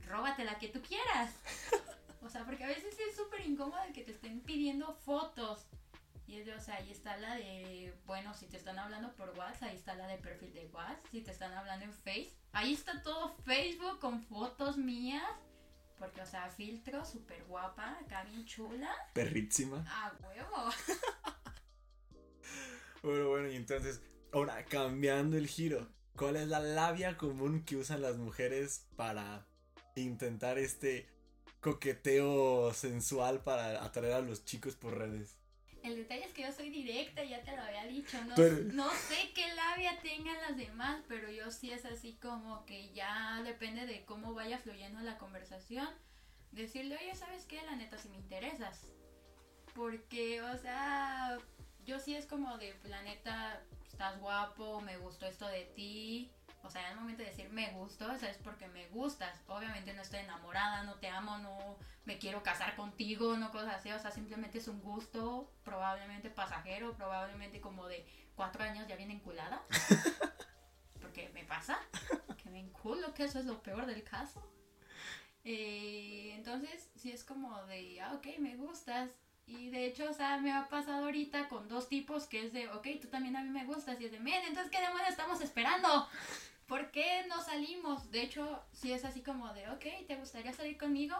Róbate 0.07 0.43
la 0.43 0.57
que 0.57 0.69
tú 0.69 0.81
quieras. 0.81 1.33
O 2.21 2.27
sea, 2.27 2.45
porque 2.45 2.65
a 2.65 2.67
veces 2.67 2.99
es 2.99 3.15
súper 3.15 3.45
incómodo 3.47 3.79
que 3.93 4.03
te 4.03 4.11
estén 4.11 4.41
pidiendo 4.41 4.93
fotos. 4.93 5.65
Y 6.29 6.37
es 6.37 6.45
de, 6.45 6.53
o 6.53 6.61
sea, 6.61 6.75
ahí 6.75 6.91
está 6.91 7.17
la 7.17 7.37
de, 7.37 7.91
bueno, 8.05 8.35
si 8.35 8.45
te 8.45 8.55
están 8.55 8.77
hablando 8.77 9.15
por 9.15 9.31
WhatsApp, 9.31 9.63
ahí 9.63 9.75
está 9.75 9.95
la 9.95 10.05
de 10.05 10.19
perfil 10.19 10.53
de 10.53 10.67
WhatsApp. 10.67 11.03
Si 11.09 11.21
te 11.21 11.31
están 11.31 11.51
hablando 11.53 11.85
en 11.85 11.91
Face, 11.91 12.35
ahí 12.51 12.73
está 12.73 13.01
todo 13.01 13.35
Facebook 13.37 13.99
con 13.99 14.21
fotos 14.21 14.77
mías. 14.77 15.23
Porque, 15.97 16.21
o 16.21 16.25
sea, 16.27 16.47
filtro, 16.51 17.03
súper 17.03 17.43
guapa, 17.45 17.97
acá 18.05 18.25
bien 18.25 18.45
chula. 18.45 18.91
Perrísima. 19.15 19.83
Ah, 19.87 20.13
huevo. 20.21 20.69
bueno, 23.01 23.29
bueno, 23.29 23.49
y 23.49 23.55
entonces, 23.55 23.99
ahora 24.31 24.63
cambiando 24.65 25.35
el 25.35 25.47
giro, 25.47 25.91
¿cuál 26.15 26.35
es 26.35 26.47
la 26.47 26.59
labia 26.59 27.17
común 27.17 27.65
que 27.65 27.75
usan 27.75 28.03
las 28.03 28.17
mujeres 28.17 28.87
para 28.95 29.47
intentar 29.95 30.59
este 30.59 31.09
coqueteo 31.59 32.71
sensual 32.75 33.43
para 33.43 33.83
atraer 33.83 34.13
a 34.13 34.21
los 34.21 34.45
chicos 34.45 34.75
por 34.75 34.95
redes? 34.95 35.38
El 35.83 35.95
detalle 35.95 36.25
es 36.25 36.33
que 36.33 36.41
yo 36.43 36.51
soy 36.51 36.69
directa, 36.69 37.23
ya 37.23 37.41
te 37.43 37.55
lo 37.55 37.61
había 37.61 37.85
dicho. 37.85 38.21
No, 38.25 38.35
Pero- 38.35 38.57
no 38.73 38.89
sé 38.91 39.31
qué 39.33 39.53
labia 39.53 39.99
tengan 40.01 40.37
las 40.41 40.57
demás, 40.57 41.01
pero 41.07 41.29
yo 41.31 41.51
sí 41.51 41.71
es 41.71 41.85
así 41.85 42.17
como 42.21 42.65
que 42.65 42.89
ya 42.93 43.41
depende 43.43 43.85
de 43.85 44.03
cómo 44.05 44.33
vaya 44.33 44.57
fluyendo 44.57 44.99
la 45.01 45.17
conversación. 45.17 45.87
Decirle, 46.51 46.97
oye, 46.97 47.15
¿sabes 47.15 47.45
qué? 47.45 47.61
La 47.63 47.75
neta, 47.75 47.97
si 47.97 48.09
me 48.09 48.17
interesas. 48.17 48.91
Porque, 49.75 50.41
o 50.41 50.57
sea, 50.57 51.37
yo 51.85 51.99
sí 51.99 52.15
es 52.15 52.25
como 52.25 52.57
de, 52.57 52.75
la 52.85 53.01
neta, 53.03 53.61
estás 53.87 54.19
guapo, 54.19 54.81
me 54.81 54.97
gustó 54.97 55.25
esto 55.27 55.47
de 55.47 55.65
ti. 55.75 56.31
O 56.63 56.69
sea, 56.69 56.85
en 56.85 56.93
el 56.93 56.99
momento 56.99 57.23
de 57.23 57.29
decir 57.29 57.49
me 57.49 57.71
gustó, 57.71 58.11
es 58.11 58.37
porque 58.37 58.67
me 58.67 58.87
gustas. 58.89 59.41
Obviamente 59.47 59.93
no 59.93 60.01
estoy 60.01 60.19
enamorada, 60.19 60.83
no 60.83 60.95
te 60.95 61.07
amo, 61.07 61.37
no 61.37 61.77
me 62.05 62.17
quiero 62.17 62.43
casar 62.43 62.75
contigo, 62.75 63.37
no 63.37 63.51
cosas 63.51 63.75
así. 63.75 63.91
O 63.91 63.99
sea, 63.99 64.11
simplemente 64.11 64.57
es 64.57 64.67
un 64.67 64.81
gusto, 64.81 65.51
probablemente 65.63 66.29
pasajero, 66.29 66.95
probablemente 66.95 67.61
como 67.61 67.87
de 67.87 68.05
cuatro 68.35 68.63
años 68.63 68.87
ya 68.87 68.95
viene 68.95 69.13
enculada. 69.13 69.63
Porque 71.01 71.29
me 71.33 71.43
pasa, 71.45 71.79
que 72.41 72.49
me 72.49 72.59
enculo, 72.59 73.13
que 73.13 73.23
eso 73.23 73.39
es 73.39 73.45
lo 73.45 73.61
peor 73.63 73.85
del 73.85 74.03
caso. 74.03 74.41
Eh, 75.43 76.33
entonces, 76.35 76.89
sí 76.95 77.11
es 77.11 77.23
como 77.23 77.65
de, 77.65 78.01
ah, 78.01 78.13
ok, 78.13 78.27
me 78.39 78.55
gustas. 78.55 79.11
Y 79.49 79.69
de 79.71 79.85
hecho, 79.85 80.07
o 80.09 80.13
sea, 80.13 80.37
me 80.37 80.51
ha 80.51 80.69
pasado 80.69 81.05
ahorita 81.05 81.49
con 81.49 81.67
dos 81.67 81.89
tipos 81.89 82.27
que 82.27 82.45
es 82.45 82.53
de, 82.53 82.69
ok, 82.69 82.87
tú 83.01 83.07
también 83.07 83.35
a 83.35 83.41
mí 83.41 83.49
me 83.49 83.65
gustas. 83.65 83.99
Y 83.99 84.05
es 84.05 84.11
de, 84.11 84.19
men, 84.19 84.43
entonces, 84.47 84.71
¿qué 84.71 84.79
demonios 84.79 85.09
estamos 85.09 85.41
esperando? 85.41 86.07
¿Por 86.67 86.91
qué 86.91 87.25
no 87.27 87.41
salimos? 87.41 88.11
De 88.11 88.21
hecho, 88.21 88.63
sí 88.71 88.93
es 88.93 89.03
así 89.05 89.21
como 89.21 89.51
de, 89.53 89.67
ok, 89.71 90.05
¿te 90.07 90.15
gustaría 90.17 90.53
salir 90.53 90.77
conmigo? 90.77 91.15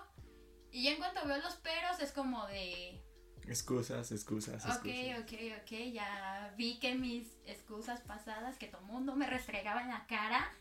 Y 0.72 0.84
ya 0.84 0.92
en 0.92 0.98
cuanto 0.98 1.26
veo 1.26 1.38
los 1.38 1.56
peros, 1.56 2.00
es 2.00 2.12
como 2.12 2.46
de, 2.46 3.02
Excusas, 3.48 4.12
excusas, 4.12 4.64
ok, 4.64 4.86
excusas. 4.86 5.20
ok, 5.22 5.34
ok, 5.64 5.72
ya 5.92 6.54
vi 6.56 6.78
que 6.78 6.94
mis 6.94 7.26
excusas 7.48 8.00
pasadas 8.02 8.60
que 8.60 8.68
todo 8.68 8.82
mundo 8.82 9.16
me 9.16 9.26
restregaba 9.26 9.82
en 9.82 9.90
la 9.90 10.06
cara, 10.06 10.54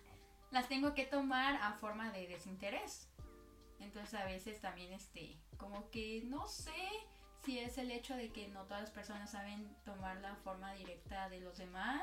las 0.50 0.68
tengo 0.70 0.94
que 0.94 1.04
tomar 1.04 1.56
a 1.60 1.75
forma 1.75 2.10
de 2.12 2.26
desinterés. 2.26 3.10
Entonces 3.78 4.14
a 4.14 4.25
veces 4.25 4.62
también 4.62 4.94
este, 4.94 5.38
como 5.58 5.90
que 5.90 6.22
no 6.25 6.48
sé 6.48 6.72
si 7.45 7.59
es 7.59 7.78
el 7.78 7.90
hecho 7.90 8.16
de 8.16 8.30
que 8.30 8.49
no 8.49 8.64
todas 8.64 8.83
las 8.83 8.90
personas 8.90 9.30
saben 9.30 9.68
tomar 9.85 10.16
la 10.18 10.37
forma 10.37 10.73
directa 10.75 11.28
de 11.28 11.40
los 11.40 11.59
demás, 11.59 12.02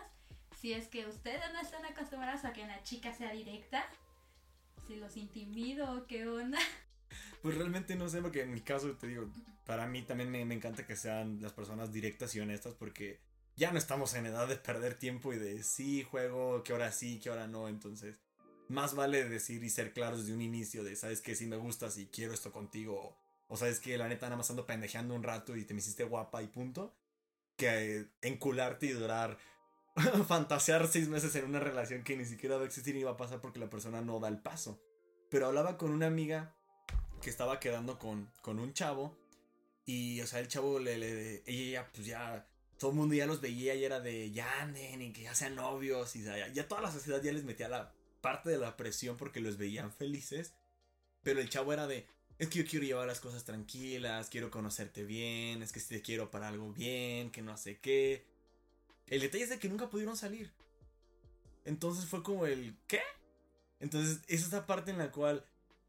si 0.59 0.73
es 0.73 0.87
que 0.87 1.05
ustedes 1.05 1.41
no 1.53 1.59
están 1.59 1.85
acostumbrados 1.85 2.45
a 2.45 2.53
que 2.53 2.63
una 2.63 2.81
chica 2.83 3.13
sea 3.13 3.31
directa, 3.31 3.85
si 4.87 4.95
los 4.95 5.17
intimido, 5.17 6.05
qué 6.07 6.27
onda. 6.27 6.59
Pues 7.41 7.55
realmente 7.55 7.95
no 7.95 8.09
sé, 8.09 8.21
porque 8.21 8.41
en 8.41 8.53
mi 8.53 8.61
caso, 8.61 8.91
te 8.97 9.07
digo, 9.07 9.29
para 9.65 9.85
mí 9.87 10.01
también 10.01 10.31
me, 10.31 10.41
encanta 10.41 10.85
que 10.85 10.95
sean 10.95 11.41
las 11.41 11.53
personas 11.53 11.91
directas 11.91 12.35
y 12.35 12.39
honestas, 12.39 12.73
porque 12.73 13.19
ya 13.55 13.71
no 13.71 13.77
estamos 13.77 14.13
en 14.15 14.25
edad 14.25 14.47
de 14.47 14.55
perder 14.55 14.95
tiempo 14.95 15.33
y 15.33 15.37
de 15.37 15.61
sí, 15.63 16.03
juego, 16.03 16.63
que 16.63 16.73
ahora 16.73 16.91
sí, 16.91 17.19
que 17.19 17.29
ahora 17.29 17.47
no, 17.47 17.67
entonces 17.67 18.17
más 18.67 18.95
vale 18.95 19.29
decir 19.29 19.63
y 19.63 19.69
ser 19.69 19.93
claros 19.93 20.21
desde 20.21 20.33
un 20.33 20.41
inicio 20.41 20.83
de, 20.83 20.95
sabes 20.95 21.21
que 21.21 21.35
si 21.35 21.45
me 21.45 21.55
gustas 21.55 21.97
y 21.97 22.07
quiero 22.07 22.33
esto 22.33 22.51
contigo, 22.51 23.15
o, 23.47 23.53
o 23.53 23.57
sabes 23.57 23.79
que 23.79 23.97
la 23.97 24.07
neta 24.07 24.27
nada 24.27 24.37
más 24.37 24.49
ando 24.49 24.65
pendejeando 24.65 25.13
un 25.13 25.23
rato 25.23 25.55
y 25.55 25.65
te 25.65 25.73
me 25.73 25.79
hiciste 25.79 26.03
guapa 26.03 26.41
y 26.41 26.47
punto, 26.47 26.95
que 27.57 28.07
encularte 28.21 28.85
y 28.85 28.91
durar, 28.91 29.37
fantasear 30.27 30.87
seis 30.87 31.07
meses 31.07 31.35
en 31.35 31.45
una 31.45 31.59
relación 31.59 32.03
que 32.03 32.17
ni 32.17 32.25
siquiera 32.25 32.57
va 32.57 32.63
a 32.63 32.65
existir 32.65 32.95
ni 32.95 33.03
va 33.03 33.11
a 33.11 33.17
pasar 33.17 33.41
porque 33.41 33.59
la 33.59 33.69
persona 33.69 34.01
no 34.01 34.19
da 34.19 34.27
el 34.27 34.39
paso. 34.39 34.81
Pero 35.29 35.47
hablaba 35.47 35.77
con 35.77 35.91
una 35.91 36.07
amiga 36.07 36.53
que 37.21 37.29
estaba 37.29 37.59
quedando 37.59 37.97
con, 37.97 38.31
con 38.41 38.59
un 38.59 38.73
chavo. 38.73 39.17
Y, 39.85 40.21
o 40.21 40.27
sea, 40.27 40.39
el 40.39 40.47
chavo 40.47 40.79
le, 40.79 40.97
le 40.97 41.43
ella 41.45 41.89
pues 41.93 42.07
ya, 42.07 42.47
todo 42.77 42.91
el 42.91 42.97
mundo 42.97 43.15
ya 43.15 43.25
los 43.25 43.41
veía 43.41 43.75
y 43.75 43.85
era 43.85 43.99
de 43.99 44.31
ya 44.31 44.61
anden 44.61 45.01
y 45.01 45.13
que 45.13 45.23
ya 45.23 45.35
sean 45.35 45.55
novios. 45.55 46.15
Y 46.15 46.23
sea, 46.23 46.37
ya, 46.37 46.47
ya 46.49 46.67
toda 46.67 46.81
la 46.81 46.91
sociedad 46.91 47.21
ya 47.21 47.31
les 47.31 47.43
metía 47.43 47.69
la 47.69 47.93
parte 48.21 48.49
de 48.49 48.57
la 48.57 48.75
presión 48.77 49.17
porque 49.17 49.39
los 49.39 49.57
veían 49.57 49.91
felices. 49.91 50.53
Pero 51.23 51.39
el 51.39 51.49
chavo 51.49 51.73
era 51.73 51.87
de, 51.87 52.07
es 52.37 52.49
que 52.49 52.59
yo 52.59 52.69
quiero 52.69 52.85
llevar 52.85 53.07
las 53.07 53.19
cosas 53.19 53.45
tranquilas, 53.45 54.29
quiero 54.29 54.51
conocerte 54.51 55.03
bien, 55.03 55.63
es 55.63 55.71
que 55.71 55.79
te 55.79 56.01
quiero 56.01 56.31
para 56.31 56.49
algo 56.49 56.73
bien, 56.73 57.31
que 57.31 57.41
no 57.41 57.57
sé 57.57 57.79
qué. 57.79 58.25
El 59.07 59.21
detalle 59.21 59.43
es 59.43 59.49
de 59.49 59.59
que 59.59 59.69
nunca 59.69 59.89
pudieron 59.89 60.17
salir. 60.17 60.51
Entonces 61.63 62.05
fue 62.05 62.23
como 62.23 62.45
el, 62.45 62.75
¿qué? 62.87 63.01
Entonces 63.79 64.21
es 64.27 64.43
esa 64.45 64.65
parte 64.65 64.91
en 64.91 64.97
la 64.97 65.11
cual 65.11 65.45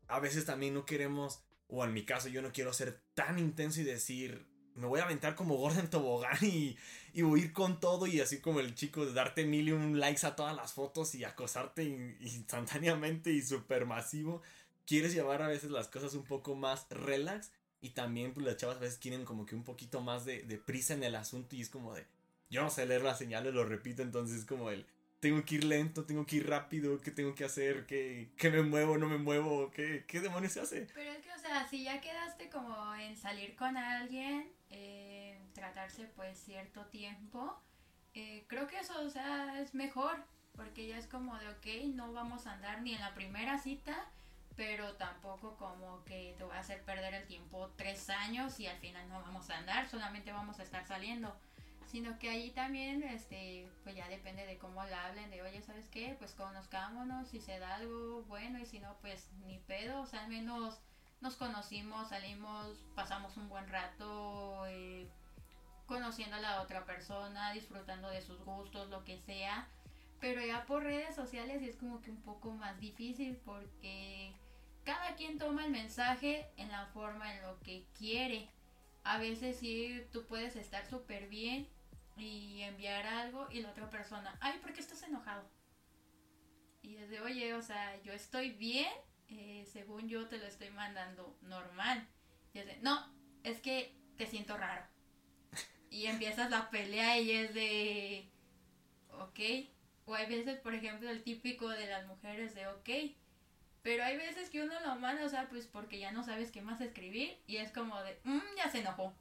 a 0.09 0.21
veces 0.21 0.45
también 0.45 0.75
no 0.75 0.87
queremos, 0.87 1.41
o 1.69 1.85
en 1.85 1.93
mi 1.93 2.05
caso 2.05 2.29
yo 2.29 2.43
no 2.43 2.53
quiero 2.53 2.73
ser 2.73 3.01
tan 3.15 3.39
intenso 3.39 3.81
y 3.81 3.85
decir, 3.85 4.47
me 4.75 4.87
voy 4.87 5.01
a 5.01 5.05
aventar 5.05 5.35
como 5.35 5.57
gorda 5.57 5.81
en 5.81 5.91
tobogán 5.91 6.39
y, 6.43 6.77
y 7.13 7.23
voy 7.23 7.41
a 7.41 7.45
ir 7.45 7.53
con 7.53 7.81
todo 7.81 8.07
y 8.07 8.21
así 8.21 8.41
como 8.41 8.61
el 8.61 8.75
chico 8.75 9.05
de 9.05 9.15
darte 9.15 9.45
mil 9.45 9.69
y 9.69 9.73
un 9.73 9.99
likes 9.99 10.27
a 10.27 10.37
todas 10.37 10.55
las 10.55 10.75
fotos 10.75 11.15
y 11.15 11.25
acosarte 11.25 11.83
in- 11.85 12.17
instantáneamente 12.21 13.33
y 13.33 13.43
súper 13.43 13.87
masivo. 13.87 14.43
Quieres 14.87 15.13
llevar 15.13 15.43
a 15.43 15.49
veces 15.49 15.71
las 15.71 15.89
cosas 15.89 16.15
un 16.15 16.25
poco 16.25 16.55
más 16.55 16.87
relax 16.91 17.51
y 17.81 17.91
también 17.91 18.33
pues 18.33 18.47
las 18.47 18.57
chavas 18.57 18.77
a 18.77 18.81
veces 18.81 18.99
quieren 18.99 19.25
como 19.25 19.47
que 19.47 19.55
un 19.55 19.65
poquito 19.65 20.01
más 20.01 20.25
de, 20.25 20.43
de 20.43 20.59
prisa 20.59 20.95
en 20.95 21.03
el 21.03 21.15
asunto 21.15 21.57
y 21.57 21.61
es 21.61 21.69
como 21.69 21.95
de, 21.95 22.07
yo 22.51 22.63
no 22.63 22.71
sé 22.71 22.87
leer 22.87 23.03
las 23.03 23.19
señales, 23.19 23.53
lo 23.53 23.65
repito, 23.65 24.03
entonces 24.03 24.45
como 24.45 24.71
el, 24.71 24.87
tengo 25.21 25.45
que 25.45 25.57
ir 25.57 25.65
lento, 25.65 26.05
tengo 26.05 26.27
que 26.27 26.37
ir 26.37 26.49
rápido, 26.49 27.01
¿qué 27.01 27.11
tengo 27.11 27.35
que 27.35 27.45
hacer? 27.45 27.87
¿Qué, 27.87 28.29
qué 28.37 28.51
me 28.51 28.63
muevo, 28.63 28.99
no 28.99 29.09
me 29.09 29.19
muevo? 29.19 29.71
¿Qué, 29.71 30.05
¿Qué 30.07 30.21
demonios 30.21 30.53
se 30.53 30.61
hace? 30.61 30.87
Pero 30.95 31.11
es 31.11 31.19
que, 31.19 31.33
o 31.33 31.39
sea, 31.39 31.67
si 31.69 31.85
ya 31.85 32.01
quedaste 32.01 32.49
como 32.51 32.95
en 32.95 33.17
salir 33.17 33.57
con 33.57 33.77
alguien, 33.77 34.51
eh, 34.71 35.39
tratarse 35.55 36.05
pues 36.15 36.39
cierto 36.39 36.85
tiempo, 36.87 37.59
eh, 38.15 38.45
creo 38.47 38.67
que 38.67 38.79
eso, 38.79 39.01
o 39.01 39.11
sea, 39.11 39.61
es 39.61 39.75
mejor, 39.75 40.17
porque 40.55 40.87
ya 40.87 40.99
es 40.99 41.07
como 41.07 41.37
de, 41.39 41.49
ok, 41.49 41.95
no 41.95 42.13
vamos 42.13 42.47
a 42.47 42.53
andar 42.53 42.83
ni 42.83 42.95
en 42.95 43.01
la 43.01 43.15
primera 43.15 43.59
cita, 43.59 44.09
pero 44.57 44.95
tampoco 44.95 45.57
como 45.57 46.03
que 46.05 46.35
te 46.39 46.45
voy 46.45 46.57
a 46.57 46.61
hacer 46.61 46.83
perder 46.83 47.15
el 47.15 47.27
tiempo 47.27 47.71
tres 47.77 48.09
años 48.09 48.59
y 48.59 48.67
al 48.67 48.79
final 48.79 49.09
no 49.09 49.21
vamos 49.21 49.51
a 49.51 49.59
andar, 49.59 49.89
solamente 49.89 50.33
vamos 50.33 50.59
a 50.59 50.63
estar 50.63 50.87
saliendo. 50.87 51.37
Sino 51.87 52.19
que 52.19 52.31
ahí 52.31 52.51
también, 52.51 53.03
este, 53.05 53.69
pues 53.85 53.95
ya 53.95 54.09
depende 54.09 54.45
de 54.45 54.59
cómo 54.59 54.83
la 54.85 55.07
hablen, 55.07 55.31
de 55.31 55.43
oye, 55.43 55.63
¿sabes 55.63 55.89
qué? 55.89 56.17
Pues 56.19 56.33
conozcámonos, 56.33 57.29
si 57.29 57.41
se 57.41 57.61
da 57.61 57.77
algo 57.77 58.23
bueno 58.23 58.59
y 58.59 58.67
si 58.67 58.81
no, 58.81 58.97
pues 59.03 59.31
ni 59.47 59.59
pedo, 59.59 60.01
o 60.01 60.07
sea, 60.07 60.25
al 60.25 60.29
menos 60.29 60.81
nos 61.21 61.37
conocimos, 61.37 62.09
salimos, 62.09 62.77
pasamos 62.95 63.37
un 63.37 63.49
buen 63.49 63.69
rato, 63.69 64.67
eh, 64.67 65.09
conociendo 65.87 66.37
a 66.37 66.41
la 66.41 66.63
otra 66.63 66.85
persona, 66.85 67.53
disfrutando 67.53 68.09
de 68.09 68.21
sus 68.21 68.45
gustos, 68.45 68.89
lo 68.91 69.05
que 69.05 69.19
sea. 69.19 69.69
Pero 70.21 70.45
ya 70.45 70.65
por 70.67 70.83
redes 70.83 71.15
sociales 71.15 71.63
es 71.63 71.77
como 71.77 72.01
que 72.01 72.11
un 72.11 72.21
poco 72.23 72.51
más 72.53 72.81
difícil 72.81 73.37
porque 73.45 74.35
cada 74.87 75.17
quien 75.17 75.37
toma 75.37 75.65
el 75.65 75.73
mensaje 75.73 76.49
en 76.57 76.71
la 76.71 76.87
forma 76.87 77.35
en 77.35 77.43
lo 77.43 77.59
que 77.59 77.85
quiere. 77.99 78.49
A 79.03 79.19
veces 79.19 79.59
sí, 79.59 80.01
tú 80.13 80.25
puedes 80.27 80.55
estar 80.55 80.89
súper 80.89 81.29
bien 81.29 81.69
y 82.17 82.63
enviar 82.63 83.05
algo 83.05 83.49
y 83.51 83.61
la 83.61 83.71
otra 83.71 83.91
persona, 83.91 84.39
ay, 84.41 84.59
¿por 84.61 84.73
qué 84.73 84.81
estás 84.81 85.03
enojado? 85.03 85.45
Y 86.83 86.97
es 86.97 87.11
de, 87.11 87.21
oye, 87.21 87.53
o 87.55 87.63
sea, 87.63 88.01
yo 88.03 88.13
estoy 88.13 88.51
bien, 88.51 88.89
eh, 89.29 89.67
según 89.73 90.09
yo 90.09 90.29
te 90.29 90.39
lo 90.39 90.47
estoy 90.47 90.71
mandando 90.71 91.37
normal. 91.43 92.07
Y 92.55 92.61
es 92.61 92.67
de, 92.67 92.77
no, 92.77 93.13
es 93.43 93.59
que 93.59 93.93
te 94.17 94.27
siento 94.27 94.57
raro. 94.57 94.87
Y 95.91 96.07
empiezas 96.07 96.49
la 96.49 96.71
pelea 96.71 97.19
y 97.19 97.33
es 97.33 97.55
de, 97.55 98.31
ok. 99.11 99.41
O 100.05 100.15
hay 100.15 100.27
veces, 100.27 100.61
por 100.61 100.75
ejemplo, 100.75 101.11
el 101.11 101.25
típico 101.25 101.69
de 101.69 101.89
las 101.89 102.07
mujeres 102.07 102.55
de, 102.55 102.69
ok. 102.69 102.89
Pero 103.87 104.03
hay 104.03 104.17
veces 104.17 104.51
que 104.51 104.65
uno 104.65 104.75
lo 104.81 104.97
manda, 104.97 105.25
o 105.25 105.29
sea, 105.29 105.49
pues 105.49 105.69
porque 105.69 106.01
ya 106.01 106.11
no 106.11 106.25
sabes 106.25 106.51
qué 106.51 106.61
más 106.61 106.81
escribir 106.81 107.39
y 107.47 107.59
es 107.59 107.71
como 107.71 107.97
de, 108.03 108.19
mmm, 108.25 108.41
ya 108.57 108.69
se 108.69 108.81
enojó. 108.81 109.15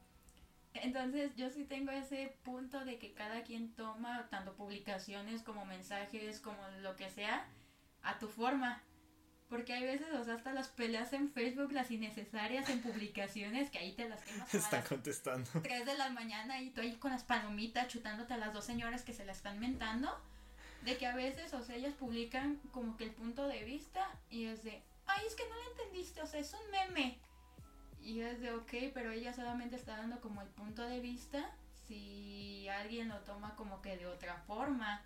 Entonces 0.74 1.36
yo 1.36 1.52
sí 1.52 1.66
tengo 1.66 1.92
ese 1.92 2.36
punto 2.42 2.84
de 2.84 2.98
que 2.98 3.14
cada 3.14 3.44
quien 3.44 3.76
toma 3.76 4.28
tanto 4.32 4.56
publicaciones 4.56 5.44
como 5.44 5.68
mensajes, 5.68 6.40
como 6.40 6.58
lo 6.82 6.96
que 6.96 7.12
sea, 7.12 7.46
a 8.02 8.18
tu 8.18 8.28
forma. 8.28 8.82
Porque 9.50 9.72
hay 9.72 9.84
veces, 9.84 10.08
o 10.12 10.24
sea, 10.24 10.34
hasta 10.34 10.52
las 10.52 10.70
peleas 10.70 11.14
en 11.14 11.30
Facebook, 11.30 11.72
las 11.72 11.92
innecesarias 11.92 12.68
en 12.68 12.82
publicaciones, 12.82 13.70
que 13.70 13.78
ahí 13.78 13.92
te 13.92 14.10
las 14.10 14.24
quemas 14.24 14.52
a 14.52 14.58
Están 14.58 14.80
las 14.80 14.90
contestando. 14.90 15.50
3 15.62 15.86
de 15.86 15.96
la 15.96 16.10
mañana 16.10 16.60
y 16.60 16.72
tú 16.72 16.82
ahí 16.82 16.96
con 16.96 17.12
las 17.12 17.24
palomitas 17.24 17.88
chutándote 17.88 18.34
a 18.34 18.38
las 18.38 18.52
dos 18.52 18.66
señoras 18.66 19.04
que 19.04 19.14
se 19.14 19.26
la 19.26 19.34
están 19.34 19.60
mentando. 19.60 20.20
De 20.86 20.98
que 20.98 21.08
a 21.08 21.16
veces, 21.16 21.54
o 21.54 21.64
sea, 21.64 21.76
ellas 21.76 21.94
publican 21.96 22.58
como 22.72 22.96
que 22.96 23.06
el 23.06 23.12
punto 23.12 23.48
de 23.48 23.64
vista 23.64 24.08
y 24.30 24.46
es 24.46 24.64
de, 24.64 24.82
ay, 25.08 25.26
es 25.26 25.36
que 25.36 25.48
no 25.50 25.56
lo 25.56 25.72
entendiste, 25.72 26.22
o 26.22 26.28
sea, 26.28 26.40
es 26.40 26.54
un 26.54 26.72
meme. 26.72 27.18
Y 28.02 28.22
es 28.22 28.40
de, 28.40 28.54
ok, 28.54 28.72
pero 28.94 29.12
ella 29.12 29.34
solamente 29.34 29.76
está 29.76 29.98
dando 29.98 30.22
como 30.22 30.42
el 30.42 30.48
punto 30.50 30.84
de 30.84 31.00
vista 31.00 31.52
si 31.88 32.68
alguien 32.70 33.10
lo 33.10 33.20
toma 33.22 33.56
como 33.56 33.82
que 33.82 33.98
de 33.98 34.06
otra 34.06 34.38
forma. 34.46 35.02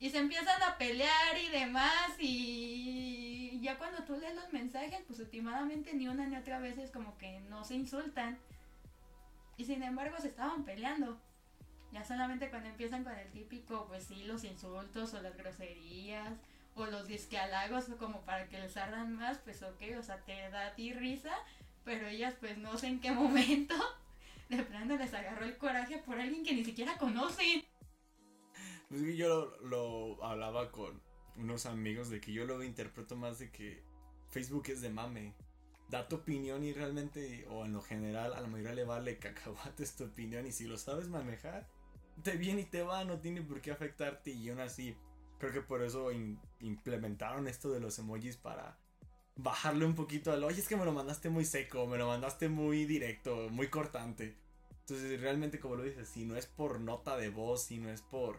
Y 0.00 0.10
se 0.10 0.18
empiezan 0.18 0.60
a 0.64 0.76
pelear 0.76 1.38
y 1.40 1.48
demás 1.50 2.16
y 2.18 3.60
ya 3.62 3.78
cuando 3.78 4.02
tú 4.02 4.16
lees 4.16 4.34
los 4.34 4.52
mensajes, 4.52 5.00
pues 5.06 5.20
últimamente 5.20 5.94
ni 5.94 6.08
una 6.08 6.26
ni 6.26 6.36
otra 6.36 6.58
vez 6.58 6.76
es 6.78 6.90
como 6.90 7.16
que 7.18 7.38
no 7.48 7.64
se 7.64 7.76
insultan. 7.76 8.38
Y 9.56 9.64
sin 9.64 9.82
embargo 9.84 10.16
se 10.18 10.28
estaban 10.28 10.64
peleando. 10.64 11.20
Ya 11.92 12.04
solamente 12.04 12.48
cuando 12.48 12.70
empiezan 12.70 13.04
con 13.04 13.12
el 13.12 13.30
típico, 13.30 13.86
pues 13.86 14.04
sí, 14.04 14.24
los 14.24 14.44
insultos 14.44 15.12
o 15.14 15.20
las 15.20 15.36
groserías 15.36 16.32
o 16.74 16.86
los 16.86 17.06
disquehalagos 17.06 17.84
como 17.98 18.22
para 18.22 18.48
que 18.48 18.58
les 18.58 18.76
ardan 18.78 19.14
más, 19.14 19.38
pues 19.38 19.62
ok, 19.62 19.82
o 19.98 20.02
sea, 20.02 20.24
te 20.24 20.32
da 20.50 20.68
a 20.68 20.74
ti 20.74 20.94
risa, 20.94 21.32
pero 21.84 22.06
ellas 22.06 22.34
pues 22.40 22.56
no 22.56 22.78
sé 22.78 22.86
en 22.86 23.00
qué 23.00 23.12
momento 23.12 23.74
de 24.48 24.62
plano 24.62 24.96
les 24.96 25.12
agarró 25.12 25.44
el 25.44 25.58
coraje 25.58 25.98
por 25.98 26.18
alguien 26.18 26.44
que 26.44 26.54
ni 26.54 26.64
siquiera 26.64 26.96
conocen. 26.96 27.62
Pues 28.88 29.02
yo 29.16 29.28
lo, 29.62 30.16
lo 30.16 30.24
hablaba 30.24 30.70
con 30.70 31.00
unos 31.36 31.66
amigos 31.66 32.10
de 32.10 32.20
que 32.20 32.32
yo 32.32 32.44
lo 32.44 32.62
interpreto 32.62 33.16
más 33.16 33.38
de 33.38 33.50
que 33.50 33.82
Facebook 34.28 34.64
es 34.68 34.80
de 34.80 34.90
mame. 34.90 35.34
Da 35.88 36.08
tu 36.08 36.16
opinión 36.16 36.64
y 36.64 36.72
realmente, 36.72 37.46
o 37.50 37.66
en 37.66 37.72
lo 37.72 37.82
general, 37.82 38.32
a 38.32 38.40
la 38.40 38.48
mayoría 38.48 38.74
le 38.74 38.84
vale 38.84 39.18
cacahuates 39.18 39.96
tu 39.96 40.04
opinión. 40.04 40.46
Y 40.46 40.52
si 40.52 40.66
lo 40.66 40.78
sabes 40.78 41.08
manejar, 41.08 41.68
te 42.22 42.36
viene 42.36 42.62
y 42.62 42.64
te 42.64 42.82
va, 42.82 43.04
no 43.04 43.18
tiene 43.18 43.42
por 43.42 43.60
qué 43.60 43.70
afectarte. 43.70 44.30
Y 44.30 44.50
aún 44.50 44.60
así, 44.60 44.96
creo 45.38 45.52
que 45.52 45.60
por 45.60 45.82
eso 45.82 46.10
implementaron 46.60 47.48
esto 47.48 47.70
de 47.70 47.80
los 47.80 47.98
emojis 47.98 48.36
para 48.36 48.78
bajarle 49.36 49.84
un 49.84 49.94
poquito 49.94 50.32
al. 50.32 50.44
Oye, 50.44 50.60
es 50.60 50.68
que 50.68 50.76
me 50.76 50.84
lo 50.84 50.92
mandaste 50.92 51.30
muy 51.30 51.44
seco, 51.44 51.86
me 51.86 51.98
lo 51.98 52.06
mandaste 52.06 52.48
muy 52.48 52.84
directo, 52.84 53.48
muy 53.50 53.68
cortante. 53.68 54.36
Entonces, 54.80 55.20
realmente, 55.20 55.60
como 55.60 55.76
lo 55.76 55.84
dices, 55.84 56.08
si 56.08 56.24
no 56.24 56.36
es 56.36 56.46
por 56.46 56.80
nota 56.80 57.16
de 57.16 57.30
voz, 57.30 57.64
si 57.64 57.78
no 57.78 57.88
es 57.88 58.02
por 58.02 58.38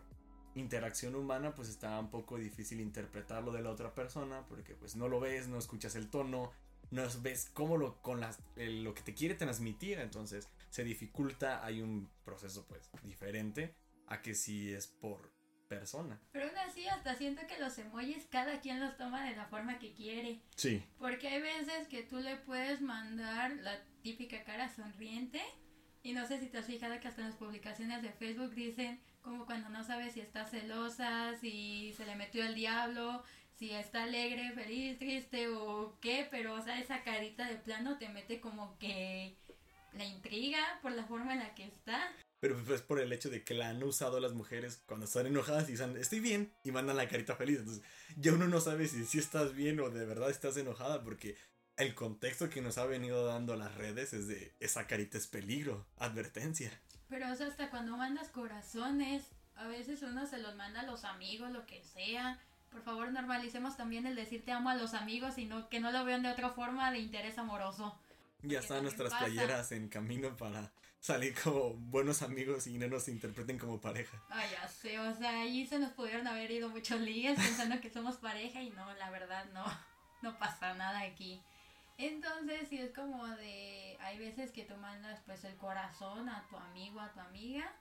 interacción 0.56 1.16
humana, 1.16 1.56
pues 1.56 1.70
está 1.70 2.00
un 2.00 2.10
poco 2.10 2.38
difícil 2.38 2.80
interpretarlo 2.80 3.52
de 3.52 3.62
la 3.62 3.72
otra 3.72 3.94
persona, 3.94 4.46
porque 4.48 4.76
pues 4.76 4.96
no 4.96 5.08
lo 5.08 5.20
ves, 5.20 5.48
no 5.48 5.58
escuchas 5.58 5.96
el 5.96 6.10
tono, 6.10 6.52
no 6.92 7.04
ves 7.22 7.50
cómo 7.54 7.78
lo, 7.78 8.02
con 8.02 8.20
las, 8.20 8.40
lo 8.56 8.94
que 8.94 9.02
te 9.02 9.14
quiere 9.14 9.36
transmitir, 9.36 10.00
entonces 10.00 10.48
se 10.74 10.84
dificulta, 10.84 11.64
hay 11.64 11.84
un 11.84 12.10
proceso 12.26 12.66
pues 12.68 12.90
diferente 13.04 13.76
a 14.08 14.24
que 14.24 14.34
si 14.34 14.74
es 14.74 14.88
por 14.88 15.32
persona. 15.68 16.20
Pero 16.32 16.48
aún 16.48 16.58
así, 16.58 16.88
hasta 16.88 17.14
siento 17.14 17.46
que 17.46 17.60
los 17.60 17.78
emojis 17.78 18.26
cada 18.26 18.60
quien 18.60 18.80
los 18.80 18.98
toma 18.98 19.24
de 19.24 19.36
la 19.36 19.46
forma 19.46 19.78
que 19.78 19.94
quiere. 19.94 20.42
Sí. 20.56 20.84
Porque 20.98 21.28
hay 21.28 21.42
veces 21.44 21.88
que 21.90 22.02
tú 22.02 22.18
le 22.18 22.38
puedes 22.38 22.82
mandar 22.82 23.52
la 23.58 23.84
típica 24.02 24.44
cara 24.46 24.68
sonriente. 24.68 25.44
Y 26.02 26.14
no 26.14 26.26
sé 26.26 26.40
si 26.40 26.48
te 26.48 26.58
has 26.58 26.66
fijado 26.66 27.00
que 27.00 27.08
hasta 27.08 27.22
en 27.22 27.28
las 27.28 27.38
publicaciones 27.38 28.02
de 28.02 28.12
Facebook 28.12 28.56
dicen 28.56 29.00
como 29.22 29.46
cuando 29.46 29.70
no 29.70 29.84
sabes 29.84 30.14
si 30.14 30.22
está 30.22 30.44
celosa, 30.46 31.36
si 31.40 31.94
se 31.96 32.08
le 32.08 32.16
metió 32.16 32.44
el 32.44 32.56
diablo, 32.56 33.24
si 33.54 33.70
está 33.70 34.04
alegre, 34.04 34.52
feliz, 34.54 34.98
triste 34.98 35.50
o 35.50 36.00
qué, 36.02 36.28
pero 36.32 36.56
o 36.56 36.62
sea, 36.62 36.80
esa 36.80 37.04
carita 37.04 37.48
de 37.48 37.58
plano 37.58 38.00
te 38.00 38.10
mete 38.10 38.42
como 38.42 38.76
que 38.80 39.38
la 39.96 40.06
intriga 40.06 40.80
por 40.82 40.92
la 40.92 41.06
forma 41.06 41.34
en 41.34 41.40
la 41.40 41.56
que 41.56 41.66
está. 41.66 42.12
Pero 42.40 42.62
pues 42.66 42.82
por 42.82 43.00
el 43.00 43.14
hecho 43.14 43.30
de 43.30 43.44
que 43.44 43.54
la 43.54 43.70
han 43.70 43.82
usado 43.84 44.20
las 44.20 44.34
mujeres 44.34 44.82
cuando 44.86 45.06
están 45.06 45.28
enojadas 45.28 45.70
y 45.70 45.74
dicen 45.74 45.96
estoy 45.98 46.20
bien 46.20 46.54
y 46.64 46.72
mandan 46.72 46.98
la 46.98 47.08
carita 47.08 47.36
feliz. 47.36 47.60
Entonces 47.60 47.84
ya 48.18 48.34
uno 48.34 48.48
no 48.48 48.60
sabe 48.60 48.88
si, 48.88 49.06
si 49.06 49.20
estás 49.20 49.54
bien 49.54 49.80
o 49.80 49.90
de 49.90 50.06
verdad 50.06 50.30
estás 50.30 50.58
enojada 50.58 51.04
porque 51.04 51.38
el 51.78 51.96
contexto 51.96 52.50
que 52.50 52.62
nos 52.62 52.78
ha 52.78 52.86
venido 52.86 53.26
dando 53.26 53.56
las 53.56 53.74
redes 53.76 54.14
es 54.14 54.28
de 54.28 54.54
esa 54.60 54.88
carita 54.88 55.18
es 55.18 55.28
peligro, 55.28 55.86
advertencia. 55.98 56.72
Pero 57.10 57.32
o 57.32 57.36
sea, 57.36 57.48
hasta 57.48 57.70
cuando 57.70 57.98
mandas 57.98 58.30
corazones, 58.30 59.24
a 59.56 59.68
veces 59.68 60.02
uno 60.04 60.26
se 60.26 60.40
los 60.40 60.56
manda 60.56 60.82
a 60.82 60.86
los 60.86 61.04
amigos, 61.04 61.52
lo 61.52 61.66
que 61.66 61.84
sea. 61.84 62.40
Por 62.72 62.82
favor, 62.82 63.12
normalicemos 63.12 63.78
también 63.78 64.08
el 64.08 64.16
decir 64.16 64.44
te 64.44 64.52
amo 64.52 64.70
a 64.70 64.76
los 64.76 64.94
amigos, 64.94 65.36
sino 65.36 65.70
que 65.70 65.80
no 65.80 65.92
lo 65.92 66.06
vean 66.06 66.24
de 66.24 66.32
otra 66.32 66.50
forma 66.50 66.92
de 66.92 67.00
interés 67.00 67.38
amoroso. 67.38 67.96
Ya 68.44 68.60
están 68.60 68.84
nuestras 68.84 69.12
pasa. 69.12 69.26
playeras 69.26 69.72
en 69.72 69.88
camino 69.88 70.36
para 70.36 70.72
salir 71.00 71.34
como 71.42 71.74
buenos 71.74 72.22
amigos 72.22 72.68
y 72.68 72.78
no 72.78 72.88
nos 72.88 73.08
interpreten 73.08 73.58
como 73.58 73.80
pareja. 73.80 74.22
Ay, 74.30 74.50
ya 74.52 74.68
sé, 74.68 75.00
o 75.00 75.14
sea, 75.14 75.42
ahí 75.42 75.66
se 75.66 75.80
nos 75.80 75.92
pudieron 75.92 76.28
haber 76.28 76.52
ido 76.52 76.70
muchos 76.70 77.00
ligues 77.00 77.38
pensando 77.40 77.80
que 77.82 77.90
somos 77.90 78.18
pareja 78.18 78.62
y 78.62 78.70
no, 78.72 78.94
la 78.96 79.10
verdad 79.10 79.46
no, 79.54 79.66
no 80.22 80.38
pasa 80.40 80.74
nada 80.76 81.02
aquí. 81.02 81.42
Entonces, 81.98 82.68
sí 82.70 82.80
es 82.80 82.92
como 82.92 83.28
de, 83.28 83.98
hay 84.02 84.18
veces 84.18 84.52
que 84.52 84.66
tú 84.66 84.76
mandas 84.78 85.22
pues 85.26 85.44
el 85.44 85.56
corazón 85.58 86.28
a 86.28 86.46
tu 86.50 86.58
amigo, 86.58 87.00
a 87.00 87.14
tu 87.14 87.20
amiga, 87.20 87.72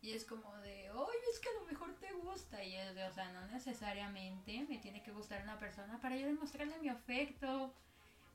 y 0.00 0.12
es 0.12 0.24
como 0.24 0.54
de, 0.58 0.90
oye, 0.92 1.18
es 1.32 1.40
que 1.40 1.48
a 1.48 1.60
lo 1.60 1.66
mejor 1.66 1.94
te 1.96 2.12
gusta, 2.12 2.62
y 2.62 2.76
es 2.76 2.94
de, 2.94 3.04
o 3.04 3.12
sea, 3.12 3.32
no 3.32 3.46
necesariamente 3.48 4.64
me 4.68 4.78
tiene 4.78 5.02
que 5.02 5.10
gustar 5.10 5.42
una 5.42 5.58
persona 5.58 6.00
para 6.00 6.16
yo 6.16 6.26
demostrarle 6.26 6.78
mi 6.78 6.88
afecto. 6.88 7.74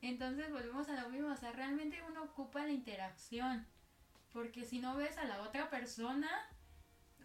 Entonces 0.02 0.52
volvemos 0.52 0.90
a 0.90 1.02
lo 1.02 1.10
mismo, 1.10 1.32
o 1.32 1.36
sea, 1.36 1.52
realmente 1.52 2.02
uno 2.10 2.24
ocupa 2.24 2.66
la 2.66 2.72
interacción, 2.72 3.68
porque 4.34 4.66
si 4.66 4.80
no 4.80 4.96
ves 4.96 5.18
a 5.18 5.26
la 5.26 5.42
otra 5.42 5.70
persona, 5.70 6.30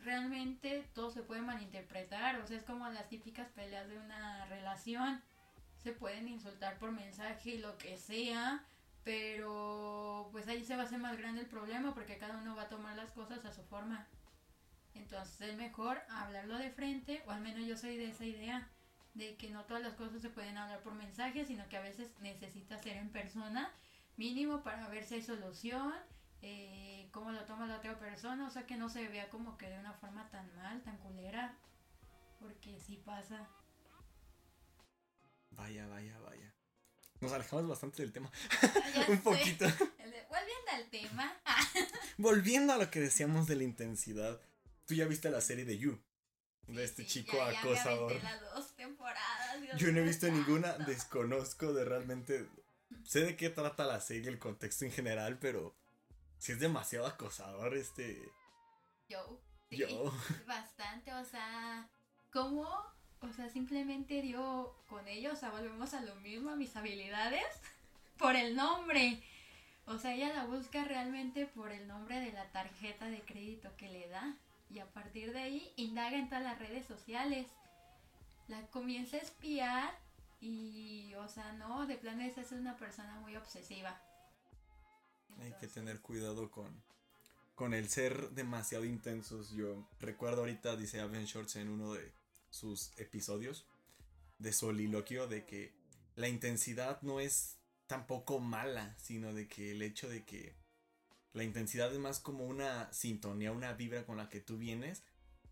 realmente 0.03 0.87
todo 0.95 1.11
se 1.11 1.23
puede 1.23 1.41
malinterpretar, 1.41 2.39
o 2.41 2.47
sea, 2.47 2.59
es 2.59 2.65
como 2.65 2.89
las 2.91 3.09
típicas 3.09 3.49
peleas 3.49 3.89
de 3.89 3.99
una 3.99 4.45
relación, 4.47 5.23
se 5.83 5.93
pueden 5.93 6.29
insultar 6.29 6.79
por 6.79 6.93
mensaje 6.93 7.51
y 7.51 7.59
lo 7.59 7.79
que 7.79 7.97
sea, 7.97 8.65
pero 9.05 10.29
pues 10.33 10.47
ahí 10.49 10.65
se 10.65 10.77
va 10.77 10.83
a 10.83 10.87
hacer 10.87 10.99
más 10.99 11.17
grande 11.17 11.43
el 11.43 11.47
problema 11.47 11.95
porque 11.95 12.19
cada 12.19 12.37
uno 12.37 12.57
va 12.57 12.63
a 12.63 12.69
tomar 12.69 12.97
las 12.97 13.13
cosas 13.13 13.45
a 13.45 13.53
su 13.53 13.63
forma. 13.63 14.07
Entonces 14.95 15.41
es 15.41 15.57
mejor 15.57 16.03
hablarlo 16.09 16.59
de 16.59 16.71
frente, 16.71 17.23
o 17.27 17.31
al 17.31 17.41
menos 17.41 17.67
yo 17.67 17.77
soy 17.77 17.97
de 17.97 18.09
esa 18.09 18.25
idea, 18.25 18.69
de 19.17 19.37
que 19.37 19.51
no 19.51 19.65
todas 19.65 19.83
las 19.83 19.95
cosas 19.95 20.21
se 20.21 20.29
pueden 20.31 20.59
hablar 20.59 20.83
por 20.83 20.95
mensaje, 20.95 21.45
sino 21.45 21.67
que 21.69 21.77
a 21.77 21.81
veces 21.81 22.11
necesitas 22.21 22.83
ser 22.83 22.97
en 22.97 23.11
persona, 23.11 23.73
mínimo 24.17 24.63
para 24.63 24.89
ver 24.89 25.05
si 25.05 25.15
hay 25.15 25.23
solución, 25.23 25.95
eh, 26.43 27.09
cómo 27.13 27.33
lo 27.33 27.45
toma 27.45 27.67
la 27.67 27.79
otra 27.79 27.99
persona, 27.99 28.47
o 28.47 28.51
sea 28.51 28.67
que 28.67 28.77
no 28.77 28.89
se 28.89 29.09
vea 29.09 29.29
como 29.31 29.57
que 29.57 29.69
de 29.69 29.79
una 29.79 29.95
forma 29.95 30.29
tan 30.31 30.55
mal, 30.57 30.83
tan 30.83 30.99
culera, 30.99 31.57
porque 32.41 32.79
sí 32.79 33.03
pasa. 33.05 33.49
Vaya, 35.51 35.87
vaya, 35.87 36.19
vaya. 36.21 36.53
Nos 37.21 37.33
alejamos 37.33 37.67
bastante 37.67 38.03
del 38.03 38.13
tema. 38.13 38.31
Ya 38.95 39.07
Un 39.09 39.17
sé. 39.17 39.23
poquito. 39.23 39.65
Volviendo 40.29 40.71
al 40.73 40.91
tema. 40.91 41.35
Volviendo 42.19 42.73
a 42.75 42.77
lo 42.77 42.91
que 42.91 43.01
decíamos 43.01 43.47
de 43.47 43.57
la 43.57 43.65
intensidad. 43.65 44.39
Tú 44.85 44.95
ya 44.95 45.07
viste 45.07 45.31
la 45.31 45.41
serie 45.41 45.65
de 45.65 45.79
You. 45.79 45.99
De 46.67 46.83
este 46.85 47.03
Sí, 47.05 47.09
chico 47.25 47.37
ya- 47.37 47.53
ya 47.53 47.63
me 47.63 47.71
acosador. 47.71 48.11
aventé 48.11 48.23
las 48.25 48.41
dos 48.41 48.75
temporadas, 48.75 49.61
Dios 49.63 49.77
Yo 49.79 49.93
no 49.93 49.99
he 50.01 50.03
visto 50.03 50.29
ninguna, 50.29 50.73
desconozco 50.79 51.73
de 51.73 51.85
realmente. 51.85 52.49
Sé 53.05 53.21
de 53.21 53.37
qué 53.37 53.51
trata 53.51 53.85
la 53.85 54.01
serie, 54.01 54.29
el 54.31 54.39
contexto 54.39 54.85
en 54.85 54.91
general, 54.93 55.39
pero 55.39 55.75
si 56.39 56.53
es 56.53 56.61
demasiado 56.61 57.07
acosador 57.07 57.77
este. 57.77 58.21
Yo. 59.09 59.41
Sí, 59.71 59.77
Yo. 59.79 60.13
Bastante, 60.47 61.13
o 61.15 61.25
sea, 61.25 61.89
¿cómo? 62.33 62.69
O 63.21 63.33
sea, 63.33 63.49
simplemente 63.49 64.21
dio 64.23 64.75
con 64.89 65.07
ellos, 65.09 65.33
o 65.35 65.37
sea, 65.37 65.51
volvemos 65.51 65.95
a 65.95 66.01
lo 66.03 66.15
mismo, 66.17 66.51
a 66.51 66.57
mis 66.57 66.75
habilidades, 66.77 67.45
por 68.19 68.35
el 68.37 68.55
nombre. 68.57 69.23
O 69.87 69.99
sea, 69.99 70.15
ella 70.15 70.33
la 70.35 70.45
busca 70.47 70.85
realmente 70.85 71.47
por 71.47 71.71
el 71.71 71.87
nombre 71.87 72.19
de 72.21 72.33
la 72.33 72.51
tarjeta 72.51 73.07
de 73.07 73.21
crédito 73.23 73.71
que 73.77 73.89
le 73.89 74.09
da. 74.09 74.37
Y 74.71 74.79
a 74.81 74.93
partir 74.93 75.33
de 75.33 75.39
ahí 75.39 75.73
indaga 75.77 76.17
en 76.17 76.29
todas 76.29 76.45
las 76.45 76.59
redes 76.59 76.87
sociales. 76.87 77.47
La 78.49 78.67
comienza 78.69 79.17
a 79.17 79.21
espiar 79.21 79.99
y, 80.41 81.15
o 81.15 81.29
sea, 81.29 81.53
no, 81.55 81.87
de 81.87 81.97
plano 81.97 82.23
esa 82.23 82.43
es 82.43 82.53
una 82.53 82.77
persona 82.77 83.19
muy 83.21 83.37
obsesiva. 83.37 84.01
Hay 85.41 85.53
que 85.61 85.67
tener 85.67 86.01
cuidado 86.01 86.51
con, 86.51 86.83
con 87.55 87.75
el 87.75 87.89
ser 87.89 88.31
demasiado 88.31 88.85
intensos. 88.85 89.51
Yo 89.53 89.89
recuerdo 89.99 90.41
ahorita, 90.41 90.77
dice 90.77 91.01
Aven 91.01 91.25
Shorts 91.25 91.57
en 91.57 91.69
uno 91.69 91.95
de 91.95 92.13
sus 92.51 92.93
episodios 92.99 93.67
de 94.39 94.53
soliloquio, 94.53 95.27
de 95.27 95.45
que 95.45 95.75
la 96.15 96.29
intensidad 96.29 97.01
no 97.03 97.21
es 97.21 97.59
tampoco 97.87 98.41
mala, 98.41 98.97
sino 98.99 99.33
de 99.33 99.49
que 99.49 99.73
el 99.73 99.83
hecho 99.83 100.09
de 100.09 100.25
que 100.25 100.55
la 101.37 101.45
intensidad 101.45 101.93
es 101.93 101.99
más 101.99 102.19
como 102.19 102.47
una 102.47 102.91
sintonía, 102.93 103.53
una 103.53 103.75
vibra 103.75 104.07
con 104.07 104.17
la 104.17 104.31
que 104.31 104.41
tú 104.41 104.57
vienes. 104.57 105.03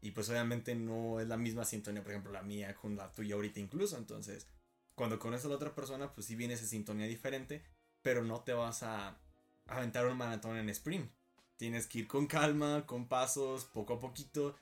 Y 0.01 0.13
pues 0.13 0.29
obviamente 0.31 0.75
no 0.75 1.21
es 1.21 1.29
la 1.29 1.37
misma 1.37 1.65
sintonía, 1.65 2.03
por 2.03 2.13
ejemplo, 2.13 2.33
la 2.33 2.43
mía 2.43 2.75
con 2.75 2.97
la 2.97 3.13
tuya 3.13 3.35
ahorita 3.35 3.61
incluso. 3.61 3.99
Entonces, 3.99 4.47
cuando 4.95 5.19
conoces 5.19 5.45
a 5.45 5.49
la 5.49 5.57
otra 5.57 5.75
persona, 5.75 6.13
pues 6.15 6.27
sí 6.27 6.37
viene 6.37 6.55
esa 6.55 6.67
sintonía 6.67 7.07
diferente, 7.07 7.63
pero 8.03 8.25
no 8.25 8.41
te 8.41 8.55
vas 8.55 8.83
a 8.83 9.19
aventar 9.67 10.07
un 10.07 10.17
maratón 10.17 10.57
en 10.57 10.71
sprint. 10.71 11.11
Tienes 11.57 11.87
que 11.87 12.01
ir 12.01 12.09
con 12.09 12.27
calma, 12.27 12.87
con 12.87 13.07
pasos, 13.07 13.67
poco 13.67 13.95
a 13.95 14.01
poquito. 14.01 14.57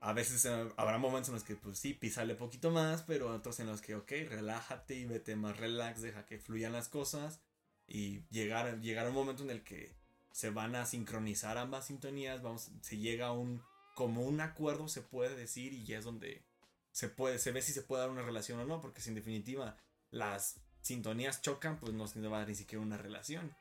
A 0.00 0.14
veces 0.14 0.44
eh, 0.46 0.68
habrá 0.76 0.96
momentos 0.98 1.28
en 1.28 1.34
los 1.34 1.44
que, 1.44 1.56
pues 1.56 1.78
sí, 1.78 1.92
pisale 1.92 2.34
poquito 2.34 2.70
más, 2.70 3.02
pero 3.02 3.32
otros 3.34 3.60
en 3.60 3.66
los 3.66 3.82
que, 3.82 3.94
ok, 3.94 4.10
relájate 4.28 4.94
y 4.94 5.04
vete 5.04 5.36
más 5.36 5.56
relax, 5.56 6.00
deja 6.00 6.24
que 6.24 6.38
fluyan 6.38 6.72
las 6.72 6.88
cosas. 6.88 7.40
Y 7.86 8.26
llegar, 8.30 8.80
llegar 8.80 9.06
a 9.06 9.10
un 9.10 9.14
momento 9.14 9.42
en 9.42 9.50
el 9.50 9.62
que 9.62 10.05
se 10.36 10.50
van 10.50 10.74
a 10.76 10.84
sincronizar 10.84 11.56
ambas 11.56 11.86
sintonías, 11.86 12.42
vamos, 12.42 12.70
se 12.82 12.98
llega 12.98 13.28
a 13.28 13.32
un, 13.32 13.62
como 13.94 14.20
un 14.20 14.42
acuerdo, 14.42 14.86
se 14.86 15.00
puede 15.00 15.34
decir, 15.34 15.72
y 15.72 15.86
ya 15.86 15.96
es 15.96 16.04
donde 16.04 16.44
se 16.92 17.08
puede, 17.08 17.38
se 17.38 17.52
ve 17.52 17.62
si 17.62 17.72
se 17.72 17.80
puede 17.80 18.02
dar 18.02 18.10
una 18.10 18.20
relación 18.20 18.60
o 18.60 18.66
no, 18.66 18.82
porque 18.82 19.00
si 19.00 19.08
en 19.08 19.14
definitiva 19.14 19.78
las 20.10 20.60
sintonías 20.82 21.40
chocan, 21.40 21.78
pues 21.78 21.94
no 21.94 22.06
se 22.06 22.20
va 22.20 22.36
a 22.36 22.40
dar 22.40 22.48
ni 22.48 22.54
siquiera 22.54 22.84
una 22.84 22.98
relación. 22.98 23.56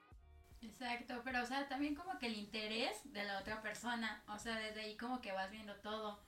Exacto, 0.61 1.21
pero 1.23 1.43
o 1.43 1.45
sea, 1.45 1.69
también 1.69 1.95
como 1.95 2.19
que 2.19 2.25
el 2.25 2.35
interés 2.35 2.97
de 3.05 3.23
la 3.23 3.39
otra 3.39 3.61
persona, 3.61 4.21
o 4.27 4.37
sea, 4.37 4.57
desde 4.59 4.81
ahí 4.81 4.97
como 4.97 5.21
que 5.21 5.31
vas 5.31 5.51
viendo 5.51 5.77
todo. 5.77 6.19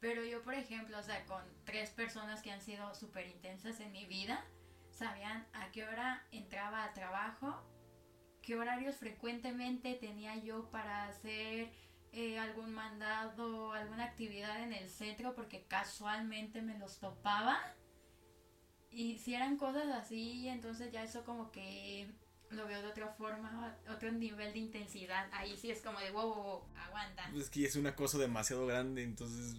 Pero 0.00 0.24
yo, 0.24 0.42
por 0.42 0.54
ejemplo, 0.54 0.98
o 0.98 1.02
sea, 1.02 1.26
con 1.26 1.42
tres 1.66 1.90
personas 1.90 2.40
que 2.40 2.50
han 2.50 2.62
sido 2.62 2.94
súper 2.94 3.26
intensas 3.26 3.80
en 3.80 3.92
mi 3.92 4.06
vida, 4.06 4.46
sabían 4.92 5.46
a 5.52 5.70
qué 5.72 5.84
hora 5.84 6.24
entraba 6.32 6.84
a 6.84 6.94
trabajo, 6.94 7.62
qué 8.42 8.56
horarios 8.56 8.96
frecuentemente 8.96 9.94
tenía 9.94 10.36
yo 10.36 10.70
para 10.70 11.06
hacer 11.06 11.70
eh, 12.12 12.38
algún 12.38 12.72
mandado, 12.72 13.72
alguna 13.72 14.04
actividad 14.04 14.62
en 14.62 14.72
el 14.72 14.88
centro, 14.88 15.34
porque 15.34 15.64
casualmente 15.66 16.62
me 16.62 16.78
los 16.78 16.98
topaba. 16.98 17.60
Y 18.90 19.18
si 19.18 19.34
eran 19.34 19.56
cosas 19.56 19.86
así, 19.88 20.48
entonces 20.48 20.90
ya 20.90 21.04
eso 21.04 21.24
como 21.24 21.52
que 21.52 22.10
lo 22.50 22.66
veo 22.66 22.82
de 22.82 22.88
otra 22.88 23.08
forma, 23.08 23.78
otro 23.88 24.10
nivel 24.10 24.52
de 24.52 24.58
intensidad. 24.58 25.28
Ahí 25.32 25.56
sí 25.56 25.70
es 25.70 25.80
como 25.82 26.00
de 26.00 26.10
wow, 26.10 26.34
wow, 26.34 26.42
wow, 26.42 26.62
aguanta. 26.76 27.30
Es 27.36 27.48
que 27.48 27.64
es 27.64 27.76
una 27.76 27.94
cosa 27.94 28.18
demasiado 28.18 28.66
grande, 28.66 29.04
entonces 29.04 29.56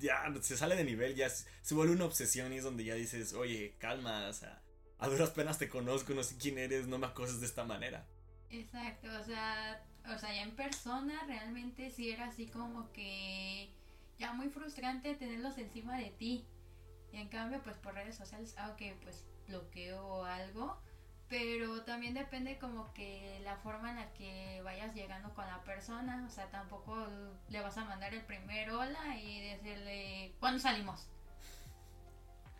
ya 0.00 0.24
se 0.40 0.56
sale 0.56 0.74
de 0.74 0.84
nivel, 0.84 1.14
ya 1.14 1.30
se 1.30 1.48
se 1.62 1.74
vuelve 1.74 1.94
una 1.94 2.06
obsesión 2.06 2.52
y 2.52 2.56
es 2.56 2.64
donde 2.64 2.84
ya 2.84 2.94
dices, 2.94 3.32
oye, 3.34 3.76
calma, 3.78 4.26
o 4.28 4.32
sea, 4.32 4.60
a 4.98 5.08
duras 5.08 5.30
penas 5.30 5.58
te 5.58 5.68
conozco, 5.68 6.12
no 6.12 6.24
sé 6.24 6.36
quién 6.36 6.58
eres, 6.58 6.86
no 6.88 6.98
me 6.98 7.06
acoses 7.06 7.40
de 7.40 7.46
esta 7.46 7.64
manera. 7.64 8.06
Exacto, 8.50 9.08
o 9.20 9.24
sea, 9.24 9.82
o 10.14 10.18
sea, 10.18 10.32
ya 10.34 10.42
en 10.42 10.54
persona 10.54 11.24
realmente 11.26 11.90
sí 11.90 12.10
era 12.10 12.26
así 12.26 12.46
como 12.46 12.92
que 12.92 13.70
ya 14.18 14.32
muy 14.32 14.48
frustrante 14.48 15.14
tenerlos 15.14 15.58
encima 15.58 15.98
de 15.98 16.10
ti. 16.10 16.46
Y 17.12 17.18
en 17.18 17.28
cambio, 17.28 17.62
pues 17.62 17.76
por 17.78 17.94
redes 17.94 18.16
sociales, 18.16 18.54
ah, 18.58 18.70
ok, 18.70 18.82
pues 19.02 19.26
bloqueo 19.46 20.24
algo. 20.24 20.78
Pero 21.28 21.82
también 21.84 22.14
depende 22.14 22.58
como 22.58 22.92
que 22.92 23.40
la 23.44 23.56
forma 23.56 23.90
en 23.90 23.96
la 23.96 24.12
que 24.12 24.60
vayas 24.62 24.94
llegando 24.94 25.32
con 25.34 25.46
la 25.46 25.62
persona. 25.64 26.24
O 26.26 26.30
sea, 26.30 26.50
tampoco 26.50 27.08
le 27.48 27.60
vas 27.60 27.76
a 27.78 27.84
mandar 27.84 28.14
el 28.14 28.24
primer 28.24 28.70
hola 28.70 29.18
y 29.18 29.40
decirle, 29.40 30.34
¿cuándo 30.40 30.60
salimos? 30.60 31.08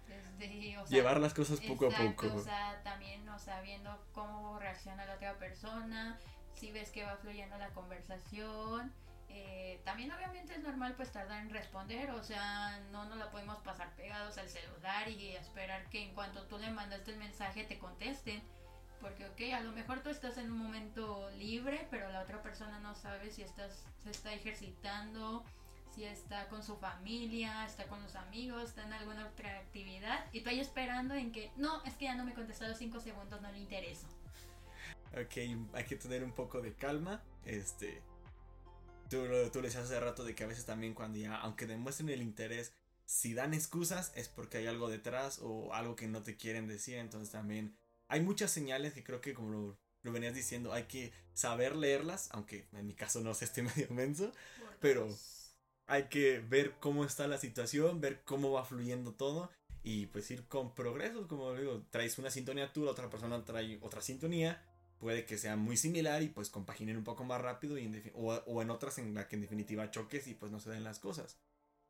Desde, 0.08 0.78
o 0.78 0.86
sea, 0.86 0.96
Llevar 0.96 1.20
las 1.20 1.34
cosas 1.34 1.60
poco 1.60 1.86
Exacto, 1.86 2.06
a 2.06 2.28
poco. 2.28 2.36
O 2.36 2.40
sea, 2.42 2.80
también, 2.82 3.28
o 3.28 3.38
sea, 3.38 3.60
viendo 3.62 4.04
cómo 4.12 4.58
reacciona 4.58 5.04
la 5.06 5.14
otra 5.14 5.38
persona, 5.38 6.18
si 6.54 6.70
ves 6.72 6.90
que 6.90 7.04
va 7.04 7.16
fluyendo 7.16 7.56
la 7.58 7.68
conversación. 7.70 8.92
eh, 9.28 9.80
también 9.84 10.12
obviamente 10.12 10.54
es 10.54 10.62
normal 10.62 10.94
pues 10.96 11.10
tardar 11.10 11.40
en 11.40 11.50
responder, 11.50 12.10
o 12.12 12.22
sea, 12.22 12.78
no 12.92 13.04
nos 13.06 13.18
la 13.18 13.30
podemos 13.32 13.58
pasar 13.62 13.90
pegados 13.96 14.38
al 14.38 14.48
celular 14.48 15.08
y 15.08 15.34
esperar 15.34 15.88
que 15.90 16.02
en 16.04 16.14
cuanto 16.14 16.46
tú 16.46 16.56
le 16.58 16.70
mandaste 16.70 17.10
el 17.12 17.18
mensaje 17.18 17.64
te 17.64 17.78
contesten. 17.78 18.42
Porque, 19.00 19.26
ok, 19.26 19.54
a 19.54 19.60
lo 19.60 19.72
mejor 19.72 20.02
tú 20.02 20.08
estás 20.08 20.38
en 20.38 20.50
un 20.50 20.58
momento 20.58 21.28
libre, 21.32 21.86
pero 21.90 22.10
la 22.10 22.22
otra 22.22 22.40
persona 22.42 22.78
no 22.78 22.94
sabe 22.94 23.30
si 23.30 23.42
estás, 23.42 23.84
se 24.02 24.10
está 24.10 24.32
ejercitando, 24.32 25.44
si 25.94 26.04
está 26.04 26.48
con 26.48 26.62
su 26.62 26.76
familia, 26.76 27.64
está 27.66 27.86
con 27.86 28.02
los 28.02 28.14
amigos, 28.16 28.70
está 28.70 28.82
en 28.84 28.92
alguna 28.92 29.26
otra 29.28 29.58
actividad. 29.58 30.26
Y 30.32 30.40
tú 30.40 30.50
ahí 30.50 30.60
esperando 30.60 31.14
en 31.14 31.30
que, 31.32 31.52
no, 31.56 31.82
es 31.84 31.94
que 31.94 32.06
ya 32.06 32.14
no 32.16 32.24
me 32.24 32.34
contestó 32.34 32.64
a 32.64 32.68
los 32.68 32.78
5 32.78 33.00
segundos, 33.00 33.40
no 33.40 33.50
le 33.52 33.58
intereso. 33.58 34.06
Ok, 35.12 35.36
hay 35.72 35.84
que 35.84 35.96
tener 35.96 36.24
un 36.24 36.32
poco 36.32 36.60
de 36.60 36.74
calma. 36.74 37.22
Este. 37.44 38.02
Tú, 39.08 39.24
tú 39.52 39.60
le 39.60 39.68
decías 39.68 39.84
hace 39.84 40.00
rato 40.00 40.24
de 40.24 40.34
que 40.34 40.44
a 40.44 40.46
veces 40.48 40.64
también 40.66 40.94
cuando 40.94 41.18
ya, 41.18 41.36
aunque 41.36 41.66
demuestren 41.66 42.08
el 42.08 42.22
interés, 42.22 42.72
si 43.04 43.34
dan 43.34 43.54
excusas 43.54 44.12
es 44.16 44.28
porque 44.28 44.58
hay 44.58 44.66
algo 44.66 44.88
detrás 44.88 45.38
o 45.42 45.74
algo 45.74 45.94
que 45.94 46.08
no 46.08 46.22
te 46.22 46.36
quieren 46.36 46.66
decir. 46.66 46.96
Entonces 46.96 47.30
también 47.30 47.76
hay 48.08 48.20
muchas 48.20 48.50
señales 48.50 48.92
que 48.94 49.04
creo 49.04 49.20
que 49.20 49.34
como 49.34 49.50
lo, 49.50 49.78
lo 50.02 50.12
venías 50.12 50.34
diciendo, 50.34 50.72
hay 50.72 50.84
que 50.84 51.12
saber 51.34 51.76
leerlas, 51.76 52.28
aunque 52.32 52.66
en 52.72 52.86
mi 52.86 52.94
caso 52.94 53.20
no 53.20 53.34
sé, 53.34 53.44
estoy 53.44 53.62
medio 53.76 53.88
menso. 53.90 54.32
Pero- 54.80 55.08
Hay 55.86 56.04
que 56.04 56.40
ver 56.40 56.74
cómo 56.80 57.04
está 57.04 57.26
la 57.26 57.38
situación, 57.38 58.00
ver 58.00 58.22
cómo 58.24 58.52
va 58.52 58.64
fluyendo 58.64 59.12
todo 59.12 59.50
y 59.82 60.06
pues 60.06 60.30
ir 60.30 60.44
con 60.48 60.74
progresos, 60.74 61.26
como 61.26 61.52
digo, 61.54 61.82
traes 61.90 62.18
una 62.18 62.30
sintonía 62.30 62.72
tú, 62.72 62.84
la 62.84 62.92
otra 62.92 63.10
persona 63.10 63.44
trae 63.44 63.78
otra 63.82 64.00
sintonía, 64.00 64.62
puede 64.98 65.26
que 65.26 65.36
sea 65.36 65.56
muy 65.56 65.76
similar 65.76 66.22
y 66.22 66.28
pues 66.28 66.48
compaginen 66.48 66.96
un 66.96 67.04
poco 67.04 67.24
más 67.24 67.40
rápido 67.40 67.76
y 67.76 67.84
en 67.84 68.12
o, 68.14 68.32
o 68.32 68.62
en 68.62 68.70
otras 68.70 68.98
en 68.98 69.14
la 69.14 69.28
que 69.28 69.36
en 69.36 69.42
definitiva 69.42 69.90
choques 69.90 70.26
y 70.26 70.34
pues 70.34 70.50
no 70.50 70.58
se 70.58 70.70
den 70.70 70.84
las 70.84 70.98
cosas. 70.98 71.36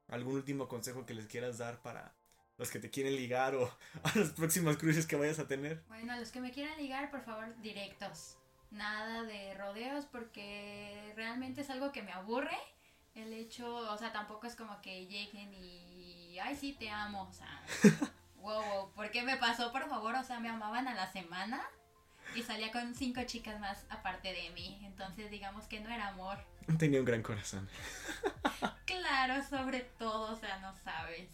¿Algún 0.09 0.35
último 0.35 0.69
consejo 0.69 1.07
que 1.07 1.15
les 1.15 1.27
quieras 1.27 1.59
dar 1.59 1.81
para 1.83 2.15
los 2.59 2.71
que 2.71 2.79
te 2.79 2.91
quieren 2.91 3.17
ligar 3.17 3.55
o 3.55 3.67
a 4.03 4.19
los 4.19 4.31
próximos 4.31 4.77
cruces 4.77 5.07
que 5.07 5.17
vayas 5.17 5.39
a 5.39 5.49
tener? 5.49 5.83
Bueno, 5.89 6.13
a 6.13 6.19
los 6.19 6.31
que 6.31 6.41
me 6.41 6.51
quieran 6.51 6.77
ligar, 6.79 7.11
por 7.11 7.23
favor, 7.23 7.55
directos. 7.63 8.37
Nada 8.71 9.23
de 9.23 9.55
rodeos 9.55 10.05
porque 10.07 11.13
realmente 11.15 11.61
es 11.61 11.71
algo 11.71 11.93
que 11.93 12.03
me 12.03 12.13
aburre. 12.13 12.57
El 13.15 13.33
hecho, 13.33 13.77
o 13.93 13.97
sea, 13.97 14.13
tampoco 14.13 14.47
es 14.47 14.57
como 14.57 14.81
que 14.83 15.07
lleguen 15.07 15.55
y, 15.55 16.37
ay, 16.41 16.57
sí, 16.57 16.73
te 16.73 16.91
amo. 16.91 17.29
O 17.29 17.33
sea, 17.33 17.63
wow, 18.37 18.63
wow, 18.63 18.93
¿por 18.93 19.11
qué 19.11 19.23
me 19.23 19.37
pasó, 19.37 19.71
por 19.71 19.89
favor? 19.89 20.15
O 20.17 20.25
sea, 20.25 20.41
me 20.41 20.49
amaban 20.49 20.89
a 20.89 20.95
la 20.95 21.11
semana 21.13 21.63
y 22.35 22.43
salía 22.43 22.73
con 22.73 22.95
cinco 22.95 23.23
chicas 23.25 23.61
más 23.61 23.87
aparte 23.89 24.33
de 24.33 24.51
mí. 24.51 24.81
Entonces, 24.85 25.31
digamos 25.31 25.67
que 25.67 25.81
no 25.81 25.91
era 25.91 26.09
amor. 26.09 26.39
Tenía 26.79 26.99
un 26.99 27.07
gran 27.07 27.23
corazón. 27.23 27.69
Claro, 28.87 29.43
sobre 29.49 29.81
todo, 29.81 30.33
o 30.33 30.37
sea, 30.37 30.59
no 30.61 30.75
sabes. 30.77 31.29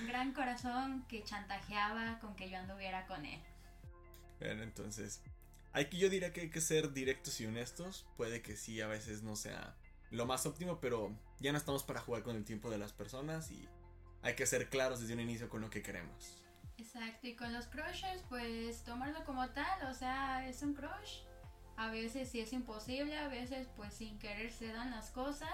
Un 0.00 0.06
gran 0.06 0.32
corazón 0.32 1.04
que 1.08 1.22
chantajeaba 1.22 2.18
con 2.20 2.34
que 2.36 2.48
yo 2.48 2.58
anduviera 2.58 3.06
con 3.06 3.26
él. 3.26 3.40
Bueno, 4.38 4.62
entonces, 4.62 5.22
aquí 5.72 5.98
yo 5.98 6.08
diría 6.08 6.32
que 6.32 6.42
hay 6.42 6.50
que 6.50 6.60
ser 6.60 6.92
directos 6.92 7.40
y 7.40 7.46
honestos. 7.46 8.06
Puede 8.16 8.42
que 8.42 8.56
sí, 8.56 8.80
a 8.80 8.86
veces 8.86 9.22
no 9.22 9.36
sea 9.36 9.74
lo 10.10 10.26
más 10.26 10.46
óptimo, 10.46 10.80
pero 10.80 11.14
ya 11.40 11.52
no 11.52 11.58
estamos 11.58 11.82
para 11.82 12.00
jugar 12.00 12.22
con 12.22 12.36
el 12.36 12.44
tiempo 12.44 12.70
de 12.70 12.78
las 12.78 12.92
personas 12.92 13.50
y 13.50 13.68
hay 14.22 14.34
que 14.34 14.46
ser 14.46 14.68
claros 14.68 15.00
desde 15.00 15.14
un 15.14 15.20
inicio 15.20 15.48
con 15.48 15.60
lo 15.60 15.70
que 15.70 15.82
queremos. 15.82 16.44
Exacto, 16.78 17.26
y 17.26 17.34
con 17.34 17.52
los 17.52 17.66
crushes, 17.66 18.22
pues 18.28 18.84
tomarlo 18.84 19.24
como 19.24 19.48
tal, 19.50 19.90
o 19.90 19.94
sea, 19.94 20.48
es 20.48 20.62
un 20.62 20.74
crush. 20.74 21.22
A 21.76 21.90
veces 21.90 22.28
sí 22.28 22.40
es 22.40 22.52
imposible, 22.52 23.16
a 23.16 23.28
veces 23.28 23.68
pues 23.76 23.94
sin 23.94 24.18
querer 24.18 24.52
se 24.52 24.72
dan 24.72 24.90
las 24.90 25.10
cosas. 25.10 25.48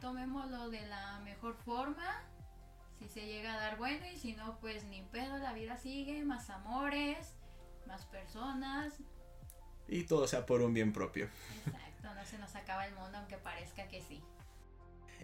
Tomémoslo 0.00 0.70
de 0.70 0.86
la 0.86 1.20
mejor 1.20 1.56
forma. 1.56 2.22
Si 2.98 3.08
se 3.08 3.26
llega 3.26 3.54
a 3.54 3.56
dar 3.58 3.78
bueno 3.78 4.06
y 4.06 4.16
si 4.16 4.34
no, 4.34 4.58
pues 4.60 4.84
ni 4.84 5.02
pedo, 5.02 5.38
la 5.38 5.52
vida 5.52 5.76
sigue, 5.76 6.24
más 6.24 6.50
amores, 6.50 7.34
más 7.86 8.04
personas. 8.06 8.94
Y 9.88 10.04
todo 10.04 10.26
sea 10.26 10.46
por 10.46 10.62
un 10.62 10.72
bien 10.72 10.92
propio. 10.92 11.28
Exacto, 11.66 11.83
no 12.12 12.26
se 12.26 12.38
nos 12.38 12.54
acaba 12.56 12.86
el 12.86 12.94
mundo 12.94 13.16
aunque 13.16 13.38
parezca 13.38 13.88
que 13.88 14.02
sí. 14.02 14.20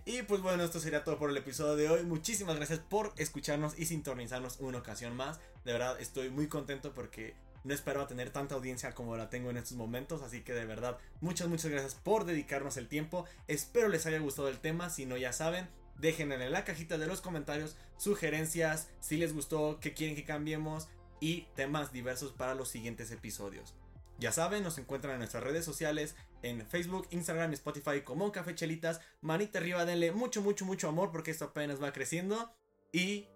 Y 0.06 0.22
pues 0.22 0.40
bueno, 0.40 0.62
esto 0.62 0.80
sería 0.80 1.04
todo 1.04 1.18
por 1.18 1.30
el 1.30 1.36
episodio 1.36 1.76
de 1.76 1.90
hoy. 1.90 2.02
Muchísimas 2.04 2.56
gracias 2.56 2.78
por 2.78 3.12
escucharnos 3.16 3.78
y 3.78 3.84
sintonizarnos 3.84 4.58
una 4.60 4.78
ocasión 4.78 5.14
más. 5.14 5.40
De 5.64 5.72
verdad 5.72 6.00
estoy 6.00 6.30
muy 6.30 6.48
contento 6.48 6.94
porque 6.94 7.34
no 7.64 7.74
esperaba 7.74 8.06
tener 8.06 8.30
tanta 8.30 8.54
audiencia 8.54 8.94
como 8.94 9.16
la 9.16 9.28
tengo 9.28 9.50
en 9.50 9.58
estos 9.58 9.76
momentos. 9.76 10.22
Así 10.22 10.40
que 10.40 10.54
de 10.54 10.64
verdad, 10.64 10.98
muchas, 11.20 11.48
muchas 11.48 11.70
gracias 11.70 11.94
por 11.94 12.24
dedicarnos 12.24 12.76
el 12.76 12.88
tiempo. 12.88 13.26
Espero 13.46 13.88
les 13.88 14.06
haya 14.06 14.18
gustado 14.18 14.48
el 14.48 14.58
tema. 14.58 14.88
Si 14.88 15.04
no, 15.04 15.18
ya 15.18 15.32
saben, 15.32 15.68
dejen 15.98 16.32
en 16.32 16.52
la 16.52 16.64
cajita 16.64 16.96
de 16.96 17.06
los 17.06 17.20
comentarios 17.20 17.76
sugerencias, 17.98 18.88
si 19.00 19.18
les 19.18 19.34
gustó, 19.34 19.78
qué 19.80 19.92
quieren 19.92 20.16
que 20.16 20.24
cambiemos 20.24 20.88
y 21.20 21.42
temas 21.54 21.92
diversos 21.92 22.32
para 22.32 22.54
los 22.54 22.70
siguientes 22.70 23.10
episodios. 23.10 23.74
Ya 24.20 24.32
saben, 24.32 24.62
nos 24.62 24.76
encuentran 24.76 25.14
en 25.14 25.20
nuestras 25.20 25.42
redes 25.42 25.64
sociales, 25.64 26.14
en 26.42 26.66
Facebook, 26.66 27.08
Instagram 27.10 27.50
y 27.52 27.54
Spotify 27.54 28.02
como 28.04 28.30
Café 28.32 28.54
Chelitas. 28.54 29.00
Manita 29.22 29.58
arriba, 29.58 29.86
denle 29.86 30.12
mucho, 30.12 30.42
mucho, 30.42 30.66
mucho 30.66 30.88
amor 30.88 31.10
porque 31.10 31.30
esto 31.30 31.46
apenas 31.46 31.82
va 31.82 31.90
creciendo. 31.92 32.54
Y 32.92 33.28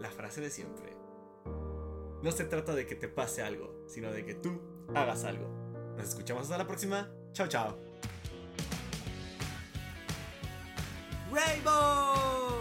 la 0.00 0.10
frase 0.10 0.40
de 0.40 0.48
siempre. 0.48 0.96
No 2.22 2.32
se 2.32 2.44
trata 2.44 2.74
de 2.74 2.86
que 2.86 2.94
te 2.94 3.06
pase 3.06 3.42
algo, 3.42 3.84
sino 3.86 4.10
de 4.10 4.24
que 4.24 4.34
tú 4.34 4.88
hagas 4.94 5.24
algo. 5.24 5.46
Nos 5.98 6.08
escuchamos 6.08 6.44
hasta 6.44 6.56
la 6.56 6.66
próxima. 6.66 7.12
Chao, 7.32 7.46
chao. 7.46 7.78
Rainbow. 11.30 12.59